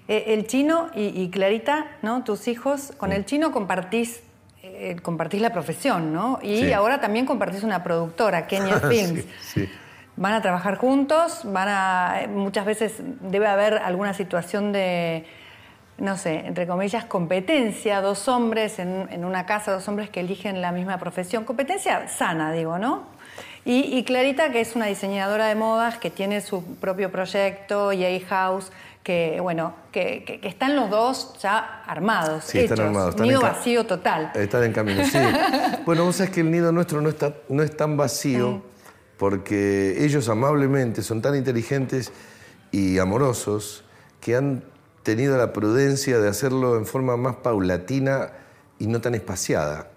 Eh, 0.09 0.25
el 0.29 0.47
chino 0.47 0.89
y, 0.95 1.29
Clarita, 1.31 1.87
¿no? 2.03 2.23
Tus 2.23 2.47
hijos, 2.49 2.93
con 2.97 3.13
el 3.13 3.25
chino 3.25 3.51
compartís, 3.51 4.23
eh, 4.63 4.97
compartís 5.03 5.41
la 5.41 5.53
profesión, 5.53 6.13
¿no? 6.13 6.39
Y 6.43 6.73
ahora 6.73 7.01
también 7.01 7.27
compartís 7.27 7.65
una 7.65 7.83
productora, 7.83 8.47
Kenya 8.47 8.79
Films. 8.89 9.25
Van 10.17 10.33
a 10.33 10.41
trabajar 10.41 10.77
juntos, 10.77 11.41
van 11.45 11.69
a. 11.69 12.27
Muchas 12.29 12.65
veces 12.65 12.95
debe 13.21 13.49
haber 13.49 13.75
alguna 13.79 14.15
situación 14.15 14.73
de 14.73 15.27
no 15.99 16.17
sé, 16.19 16.47
entre 16.47 16.67
comillas, 16.67 17.07
competencia, 17.07 18.03
dos 18.03 18.29
hombres 18.29 18.79
en, 18.79 19.09
en, 19.11 19.25
una 19.25 19.47
casa, 19.47 19.73
dos 19.73 19.89
hombres 19.89 20.11
que 20.11 20.21
eligen 20.21 20.61
la 20.61 20.71
misma 20.71 20.99
profesión, 20.99 21.45
competencia 21.45 22.07
sana, 22.09 22.53
digo, 22.53 22.79
¿no? 22.79 23.05
Y, 23.65 23.97
y 23.97 24.05
Clarita, 24.05 24.51
que 24.53 24.61
es 24.61 24.77
una 24.77 24.87
diseñadora 24.87 25.47
de 25.47 25.55
modas, 25.55 25.97
que 25.99 26.11
tiene 26.11 26.41
su 26.41 26.63
propio 26.77 27.11
proyecto, 27.11 27.93
EA 27.93 28.21
House, 28.29 28.71
que 29.07 29.39
bueno, 29.41 29.73
que, 29.93 30.41
están 30.43 30.75
los 30.75 30.91
dos 30.91 31.37
ya 31.41 31.85
armados. 31.87 32.43
Sí, 32.43 32.59
están 32.59 32.81
armados. 32.81 33.17
nido 33.21 33.41
vacío 33.41 33.87
total. 33.87 34.33
Están 34.35 34.65
en 34.65 34.73
camino, 34.73 35.05
sí. 35.07 35.19
bueno, 35.87 36.05
vos 36.05 36.17
sabés 36.17 36.33
que 36.33 36.41
el 36.41 36.51
nido 36.51 36.73
nuestro 36.73 37.01
no, 37.01 37.09
está, 37.09 37.33
no 37.49 37.63
es 37.63 37.77
tan 37.77 37.97
vacío 37.97 38.65
porque 39.17 40.05
ellos 40.05 40.29
amablemente 40.29 41.03
son 41.03 41.23
tan 41.23 41.37
inteligentes 41.37 42.11
y 42.73 42.99
amorosos 42.99 43.85
que 44.21 44.35
han 44.35 44.65
tenido 45.05 45.39
la 45.39 45.53
prudencia 45.53 46.19
de 46.19 46.29
hacerlo 46.29 46.77
en 46.77 46.85
forma 46.85 47.17
más 47.17 47.37
paulatina 47.37 48.33
y 48.81 48.89
no 48.89 49.01
tan 49.01 49.15
espaciada. 49.15 49.89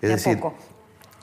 Es 0.00 0.10
decir, 0.10 0.38
poco. 0.38 0.54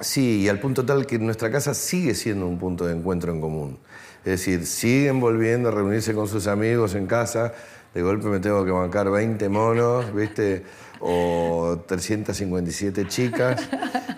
sí, 0.02 0.42
y 0.42 0.50
al 0.50 0.60
punto 0.60 0.86
tal 0.86 1.06
que 1.06 1.18
nuestra 1.20 1.50
casa 1.50 1.74
sigue 1.74 2.16
siendo 2.16 2.46
un 2.48 2.60
punto 2.60 2.86
de 2.86 2.94
encuentro 2.98 3.32
en 3.32 3.40
común. 3.40 3.80
Es 4.24 4.32
decir, 4.32 4.66
siguen 4.66 5.20
volviendo 5.20 5.70
a 5.70 5.72
reunirse 5.72 6.14
con 6.14 6.28
sus 6.28 6.48
amigos 6.48 6.94
en 6.96 7.08
casa. 7.08 7.54
De 7.94 8.02
golpe 8.02 8.28
me 8.28 8.40
tengo 8.40 8.64
que 8.64 8.72
bancar 8.72 9.10
20 9.10 9.50
monos, 9.50 10.14
¿viste? 10.14 10.64
O 11.00 11.84
357 11.88 13.08
chicas. 13.08 13.68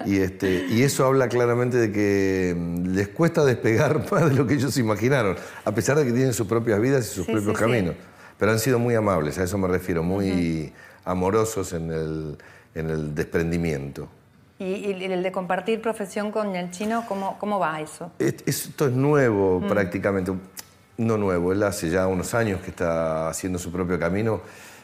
Y, 0.05 0.17
este, 0.17 0.65
y 0.69 0.83
eso 0.83 1.05
habla 1.05 1.29
claramente 1.29 1.77
de 1.77 1.91
que 1.91 2.53
mm, 2.57 2.93
les 2.93 3.07
cuesta 3.07 3.45
despegar 3.45 4.05
más 4.11 4.29
de 4.29 4.35
lo 4.35 4.45
que 4.45 4.55
ellos 4.55 4.77
imaginaron, 4.77 5.37
a 5.63 5.73
pesar 5.73 5.97
de 5.97 6.05
que 6.05 6.11
tienen 6.11 6.33
sus 6.33 6.47
propias 6.47 6.81
vidas 6.81 7.09
y 7.09 7.15
sus 7.15 7.25
propios 7.25 7.57
caminos. 7.57 7.95
Pero 8.37 8.51
han 8.51 8.59
sido 8.59 8.79
muy 8.79 8.95
amables, 8.95 9.37
a 9.37 9.43
eso 9.43 9.57
me 9.57 9.69
refiero, 9.69 10.03
muy 10.03 10.73
amorosos 11.05 11.71
en 11.71 11.91
el, 11.91 12.37
en 12.75 12.89
el 12.89 13.15
desprendimiento. 13.15 14.09
¿Y, 14.63 15.03
el 15.03 15.21
de 15.21 15.31
compartir 15.31 15.81
profesión 15.81 16.31
con 16.31 16.55
el 16.55 16.71
chino, 16.71 17.03
cómo, 17.05 17.37
cómo 17.37 17.59
va 17.59 17.81
eso? 17.81 18.11
Esto 18.17 18.87
es 18.87 18.93
nuevo 18.93 19.59
mm. 19.59 19.67
prácticamente, 19.67 20.31
no 20.97 21.17
nuevo, 21.17 21.51
él 21.51 21.63
hace 21.63 21.89
ya 21.89 22.07
unos 22.07 22.33
años 22.33 22.61
que 22.61 22.69
está 22.69 23.27
haciendo 23.27 23.59
su 23.59 23.71
propio 23.71 23.99
camino. 23.99 24.41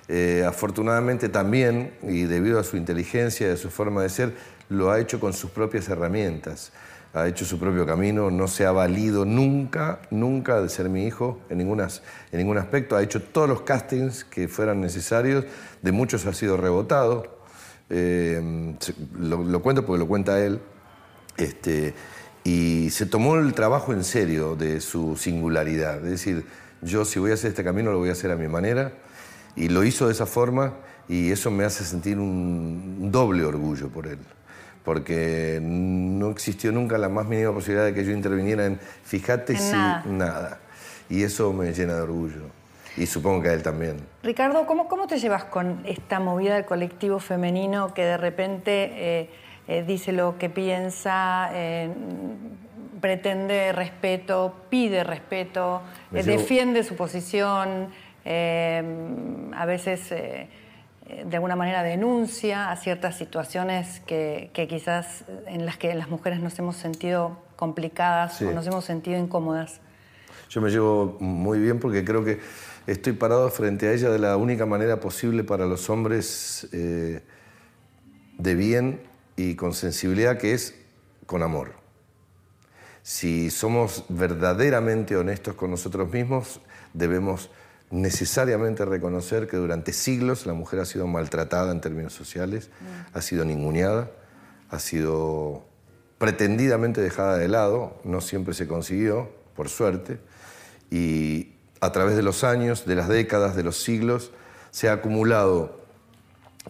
Eh, 0.09 0.43
afortunadamente 0.45 1.29
también, 1.29 1.93
y 2.03 2.23
debido 2.23 2.59
a 2.59 2.63
su 2.63 2.75
inteligencia 2.75 3.47
y 3.47 3.51
a 3.51 3.57
su 3.57 3.69
forma 3.69 4.01
de 4.01 4.09
ser, 4.09 4.33
lo 4.67 4.91
ha 4.91 4.99
hecho 4.99 5.19
con 5.19 5.31
sus 5.31 5.51
propias 5.51 5.87
herramientas. 5.87 6.73
Ha 7.13 7.27
hecho 7.27 7.45
su 7.45 7.57
propio 7.57 7.85
camino, 7.85 8.29
no 8.29 8.47
se 8.47 8.65
ha 8.65 8.71
valido 8.71 9.23
nunca, 9.23 10.01
nunca 10.11 10.61
de 10.61 10.67
ser 10.67 10.89
mi 10.89 11.05
hijo 11.07 11.39
en, 11.49 11.57
ninguna, 11.59 11.87
en 12.31 12.37
ningún 12.37 12.57
aspecto. 12.57 12.97
Ha 12.97 13.01
hecho 13.01 13.21
todos 13.21 13.47
los 13.47 13.61
castings 13.61 14.25
que 14.25 14.49
fueran 14.49 14.81
necesarios, 14.81 15.45
de 15.81 15.91
muchos 15.93 16.25
ha 16.25 16.33
sido 16.33 16.57
rebotado 16.57 17.38
eh, 17.89 18.75
lo, 19.17 19.61
cuento 19.61 19.85
porque 19.85 19.99
lo 19.99 20.07
cuenta 20.07 20.43
él, 20.43 20.59
este, 21.37 21.93
y 22.43 22.89
se 22.91 23.05
tomó 23.05 23.35
el 23.35 23.53
trabajo 23.53 23.93
en 23.93 24.03
serio 24.03 24.55
de 24.55 24.81
su 24.81 25.15
singularidad. 25.17 26.03
Es 26.03 26.11
decir, 26.11 26.45
yo 26.81 27.05
si 27.05 27.19
voy 27.19 27.31
a 27.31 27.33
hacer 27.33 27.49
este 27.49 27.63
camino 27.63 27.91
lo 27.91 27.99
voy 27.99 28.09
a 28.09 28.13
hacer 28.13 28.31
a 28.31 28.35
mi 28.35 28.47
manera, 28.47 28.93
y 29.55 29.69
lo 29.69 29.83
hizo 29.83 30.07
de 30.07 30.13
esa 30.13 30.25
forma, 30.25 30.73
y 31.07 31.31
eso 31.31 31.51
me 31.51 31.65
hace 31.65 31.83
sentir 31.83 32.19
un 32.19 33.11
doble 33.11 33.43
orgullo 33.43 33.89
por 33.89 34.07
él. 34.07 34.19
Porque 34.85 35.59
no 35.61 36.29
existió 36.29 36.71
nunca 36.71 36.97
la 36.97 37.09
más 37.09 37.27
mínima 37.27 37.53
posibilidad 37.53 37.85
de 37.85 37.93
que 37.93 38.05
yo 38.05 38.11
interviniera 38.11 38.65
en, 38.65 38.79
fíjate 39.03 39.57
si 39.57 39.75
nada. 40.09 40.59
Y 41.09 41.23
eso 41.23 41.51
me 41.51 41.73
llena 41.73 41.95
de 41.95 42.01
orgullo. 42.01 42.58
Y 42.99 43.05
supongo 43.05 43.43
que 43.43 43.49
a 43.49 43.53
él 43.53 43.63
también. 43.63 43.95
Ricardo, 44.23 44.65
¿cómo, 44.67 44.89
cómo 44.89 45.07
te 45.07 45.19
llevas 45.19 45.45
con 45.45 45.81
esta 45.85 46.19
movida 46.19 46.55
del 46.55 46.65
colectivo 46.65 47.19
femenino 47.19 47.93
que 47.93 48.03
de 48.03 48.17
repente 48.17 48.91
eh, 48.93 49.29
eh, 49.69 49.85
dice 49.87 50.11
lo 50.11 50.37
que 50.37 50.49
piensa, 50.49 51.49
eh, 51.53 51.89
pretende 52.99 53.71
respeto, 53.71 54.53
pide 54.69 55.05
respeto, 55.05 55.81
defiende 56.11 56.83
su 56.83 56.97
posición, 56.97 57.87
a 58.25 59.65
veces 59.65 60.09
de 60.09 61.35
alguna 61.35 61.55
manera 61.55 61.81
denuncia 61.81 62.69
a 62.69 62.75
ciertas 62.75 63.17
situaciones 63.17 64.01
que, 64.01 64.51
quizás 64.69 65.23
en 65.47 65.65
las 65.65 65.77
que 65.77 65.95
las 65.95 66.09
mujeres 66.09 66.41
nos 66.41 66.59
hemos 66.59 66.75
sentido 66.75 67.37
complicadas 67.55 68.41
o 68.41 68.51
nos 68.51 68.67
hemos 68.67 68.83
sentido 68.83 69.17
incómodas. 69.17 69.79
Yo 70.49 70.61
me 70.61 70.69
llevo 70.71 71.15
muy 71.19 71.59
bien 71.59 71.79
porque 71.79 72.03
creo 72.03 72.23
que 72.23 72.39
estoy 72.91 73.13
parado 73.13 73.49
frente 73.51 73.87
a 73.87 73.93
ella 73.93 74.09
de 74.09 74.19
la 74.19 74.35
única 74.35 74.65
manera 74.65 74.99
posible 74.99 75.43
para 75.43 75.65
los 75.65 75.89
hombres 75.89 76.67
eh, 76.71 77.21
de 78.37 78.55
bien 78.55 79.01
y 79.35 79.55
con 79.55 79.73
sensibilidad, 79.73 80.37
que 80.37 80.53
es 80.53 80.75
con 81.25 81.43
amor. 81.43 81.73
Si 83.03 83.51
somos 83.51 84.05
verdaderamente 84.09 85.15
honestos 85.15 85.55
con 85.55 85.71
nosotros 85.71 86.11
mismos, 86.11 86.61
debemos 86.93 87.51
necesariamente 87.91 88.85
reconocer 88.85 89.47
que 89.47 89.57
durante 89.57 89.93
siglos 89.93 90.45
la 90.45 90.53
mujer 90.53 90.79
ha 90.79 90.85
sido 90.85 91.07
maltratada 91.07 91.71
en 91.71 91.81
términos 91.81 92.13
sociales, 92.13 92.69
mm. 92.81 93.17
ha 93.17 93.21
sido 93.21 93.45
ninguneada, 93.45 94.11
ha 94.69 94.79
sido 94.79 95.65
pretendidamente 96.17 97.01
dejada 97.01 97.37
de 97.37 97.47
lado, 97.47 97.99
no 98.03 98.19
siempre 98.19 98.53
se 98.53 98.67
consiguió, 98.67 99.29
por 99.55 99.69
suerte, 99.69 100.19
y 100.91 101.53
a 101.81 101.91
través 101.91 102.15
de 102.15 102.23
los 102.23 102.43
años, 102.43 102.85
de 102.85 102.95
las 102.95 103.07
décadas, 103.07 103.55
de 103.55 103.63
los 103.63 103.77
siglos, 103.77 104.31
se 104.71 104.89
ha 104.89 104.93
acumulado 104.93 105.79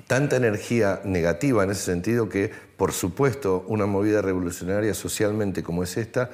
tanta 0.07 0.35
energía 0.35 1.01
negativa 1.03 1.63
en 1.63 1.71
ese 1.71 1.83
sentido 1.83 2.29
que, 2.29 2.51
por 2.77 2.93
supuesto, 2.93 3.65
una 3.67 3.85
movida 3.85 4.21
revolucionaria 4.21 4.93
socialmente 4.93 5.63
como 5.63 5.83
es 5.83 5.97
esta, 5.97 6.29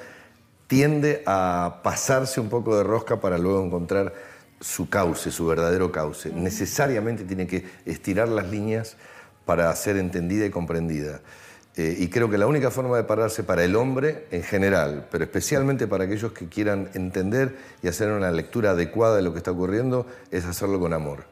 tiende 0.67 1.23
a 1.25 1.81
pasarse 1.83 2.39
un 2.39 2.49
poco 2.49 2.77
de 2.77 2.83
rosca 2.83 3.19
para 3.19 3.38
luego 3.38 3.63
encontrar 3.63 4.13
su 4.59 4.89
cauce, 4.89 5.31
su 5.31 5.45
verdadero 5.45 5.91
cauce. 5.91 6.31
Necesariamente 6.31 7.23
tiene 7.23 7.47
que 7.47 7.65
estirar 7.85 8.27
las 8.29 8.49
líneas 8.49 8.97
para 9.45 9.73
ser 9.75 9.97
entendida 9.97 10.45
y 10.45 10.49
comprendida. 10.49 11.21
Eh, 11.77 11.97
y 11.99 12.07
creo 12.07 12.29
que 12.29 12.38
la 12.38 12.47
única 12.47 12.71
forma 12.71 12.95
de 12.95 13.03
pararse 13.03 13.43
para 13.43 13.65
el 13.65 13.75
hombre 13.75 14.27
en 14.31 14.43
general, 14.43 15.07
pero 15.11 15.25
especialmente 15.25 15.88
para 15.88 16.05
aquellos 16.05 16.31
que 16.31 16.47
quieran 16.47 16.89
entender 16.93 17.57
y 17.83 17.89
hacer 17.89 18.09
una 18.11 18.31
lectura 18.31 18.71
adecuada 18.71 19.17
de 19.17 19.21
lo 19.21 19.33
que 19.33 19.39
está 19.39 19.51
ocurriendo, 19.51 20.07
es 20.31 20.45
hacerlo 20.45 20.79
con 20.79 20.93
amor. 20.93 21.25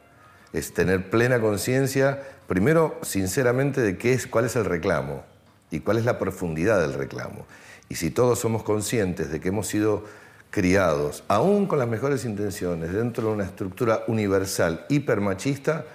Es 0.52 0.74
tener 0.74 1.08
plena 1.08 1.40
conciencia, 1.40 2.22
primero, 2.46 2.98
sinceramente, 3.02 3.80
de 3.80 3.96
qué 3.96 4.12
es, 4.12 4.26
cuál 4.26 4.44
es 4.44 4.54
el 4.54 4.66
reclamo 4.66 5.24
y 5.70 5.80
cuál 5.80 5.96
es 5.96 6.04
la 6.04 6.18
profundidad 6.18 6.78
del 6.78 6.92
reclamo. 6.92 7.46
Y 7.88 7.94
si 7.94 8.10
todos 8.10 8.38
somos 8.38 8.62
conscientes 8.64 9.30
de 9.32 9.40
que 9.40 9.48
hemos 9.48 9.66
sido 9.66 10.04
criados, 10.50 11.24
aún 11.26 11.66
con 11.66 11.78
las 11.78 11.88
mejores 11.88 12.26
intenciones, 12.26 12.92
dentro 12.92 13.28
de 13.28 13.32
una 13.32 13.44
estructura 13.44 14.04
universal 14.08 14.84
hipermachista, 14.90 15.86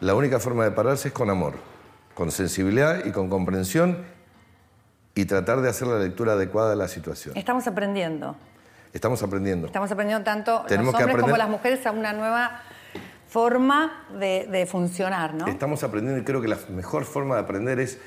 la 0.00 0.14
única 0.14 0.38
forma 0.38 0.64
de 0.64 0.70
pararse 0.70 1.08
es 1.08 1.14
con 1.14 1.28
amor 1.28 1.75
con 2.16 2.30
sensibilidad 2.30 3.04
y 3.04 3.12
con 3.12 3.28
comprensión 3.28 3.98
y 5.14 5.26
tratar 5.26 5.60
de 5.60 5.68
hacer 5.68 5.86
la 5.86 5.98
lectura 5.98 6.32
adecuada 6.32 6.70
de 6.70 6.76
la 6.76 6.88
situación. 6.88 7.36
Estamos 7.36 7.66
aprendiendo. 7.66 8.34
Estamos 8.94 9.22
aprendiendo. 9.22 9.66
Estamos 9.66 9.92
aprendiendo 9.92 10.24
tanto 10.24 10.64
los 10.66 10.94
hombres 10.94 11.16
como 11.18 11.36
las 11.36 11.48
mujeres 11.50 11.86
a 11.86 11.90
una 11.90 12.14
nueva 12.14 12.62
forma 13.28 14.06
de, 14.18 14.66
funcionar, 14.66 15.34
¿no? 15.34 15.46
Estamos 15.46 15.82
aprendiendo 15.84 16.18
y 16.18 16.24
creo 16.24 16.40
que 16.40 16.48
la 16.48 16.56
mejor 16.70 17.04
forma 17.04 17.34
de 17.34 17.42
aprender 17.42 17.80
es 17.80 17.98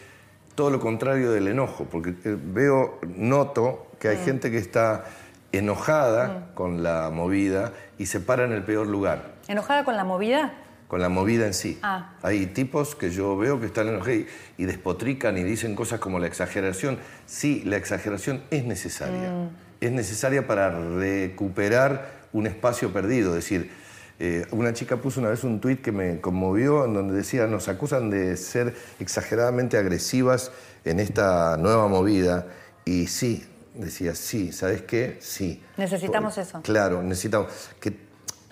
todo 0.56 0.72
lo 0.72 0.80
contrario 0.80 1.32
del 1.32 1.48
enojo, 1.48 1.86
porque 1.86 2.10
eh, 2.10 2.36
veo, 2.36 2.98
noto 3.16 3.92
que 4.00 4.08
hay 4.08 4.18
mm. 4.18 4.26
gente 4.26 4.52
que 4.52 4.58
está 4.58 5.06
enojada 5.52 6.28
mm. 6.28 6.56
con 6.56 6.82
la 6.82 7.12
movida 7.12 7.74
y 8.00 8.08
se 8.08 8.20
para 8.20 8.46
en 8.46 8.54
el 8.54 8.64
peor 8.64 8.88
lugar. 8.88 9.34
¿Enojada 9.48 9.84
con 9.84 9.96
la 9.96 10.04
movida? 10.04 10.54
Con 10.90 11.00
la 11.02 11.08
movida 11.08 11.46
en 11.46 11.54
sí. 11.54 11.78
Ah. 11.84 12.16
Hay 12.24 12.48
tipos 12.48 12.96
que 12.96 13.12
yo 13.12 13.38
veo 13.38 13.60
que 13.60 13.68
están 13.68 13.88
enojados 13.88 14.24
y, 14.58 14.66
despotrican 14.66 15.38
y 15.38 15.44
dicen 15.44 15.76
cosas 15.76 16.00
como 16.00 16.18
la 16.18 16.26
exageración. 16.26 16.98
Sí, 17.28 17.62
la 17.64 17.78
exageración 17.78 18.42
es 18.50 18.66
necesaria. 18.66 19.32
Mm. 19.32 19.50
Es 19.82 19.92
necesaria 19.92 20.48
para 20.48 20.72
recuperar 20.72 22.28
un 22.34 22.48
espacio 22.48 22.92
perdido. 22.92 23.38
Es 23.38 23.44
decir, 23.44 23.70
eh, 24.18 24.48
una 24.50 24.74
chica 24.74 24.98
puso 24.98 25.20
una 25.20 25.30
vez 25.30 25.44
un 25.44 25.62
tuit 25.62 25.80
que 25.80 25.92
me 25.92 26.20
conmovió 26.22 26.86
en 26.86 26.96
donde 26.96 27.14
decía, 27.14 27.46
nos 27.46 27.68
acusan 27.68 28.10
de 28.10 28.36
ser 28.36 28.76
exageradamente 29.00 29.78
agresivas 29.78 30.52
en 30.86 31.00
esta 31.00 31.56
nueva 31.58 31.88
movida. 31.88 32.48
Y 32.84 33.06
sí, 33.06 33.46
decía, 33.76 34.16
sí, 34.16 34.52
¿sabes 34.52 34.82
qué? 34.82 35.20
Sí. 35.22 35.62
Necesitamos 35.78 36.36
eso. 36.40 36.64
Claro, 36.64 37.04
necesitamos. 37.04 37.52
Que 37.80 37.96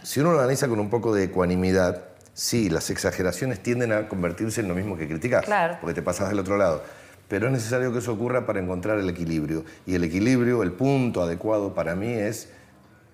si 0.04 0.19
uno 0.19 0.34
lo 0.34 0.38
analiza 0.38 0.67
con 0.67 0.80
un 0.80 0.91
poco 0.91 1.15
de 1.15 1.23
ecuanimidad, 1.23 2.04
sí, 2.38 2.69
las 2.69 2.89
exageraciones 2.91 3.62
tienden 3.62 3.91
a 3.91 4.08
convertirse 4.08 4.62
en 4.62 4.67
lo 4.67 4.76
mismo 4.76 4.95
que 4.95 5.08
criticar, 5.08 5.80
porque 5.82 5.95
te 5.95 6.02
pasas 6.02 6.30
del 6.30 6.39
otro 6.39 6.56
lado. 6.56 6.84
Pero 7.28 7.47
es 7.47 7.52
necesario 7.52 7.91
que 7.91 8.00
eso 8.00 8.13
ocurra 8.13 8.45
para 8.45 8.62
encontrar 8.62 9.00
el 9.00 9.10
equilibrio. 9.10 9.65
Y 9.86 9.95
el 9.95 10.04
equilibrio, 10.06 10.63
el 10.63 10.71
punto 10.71 11.21
adecuado 11.21 11.73
para 11.73 11.95
mí 11.95 12.13
es, 12.13 12.50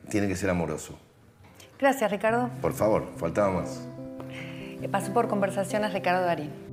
tiene 0.10 0.28
que 0.28 0.36
ser 0.36 0.52
amoroso. 0.52 1.00
Gracias, 1.80 2.12
Ricardo. 2.12 2.52
Por 2.62 2.74
favor, 2.74 3.08
faltaba 3.18 3.62
más. 3.62 3.82
Paso 4.92 5.14
por 5.14 5.28
conversaciones 5.30 5.94
Ricardo 5.94 6.26
Darín. 6.26 6.73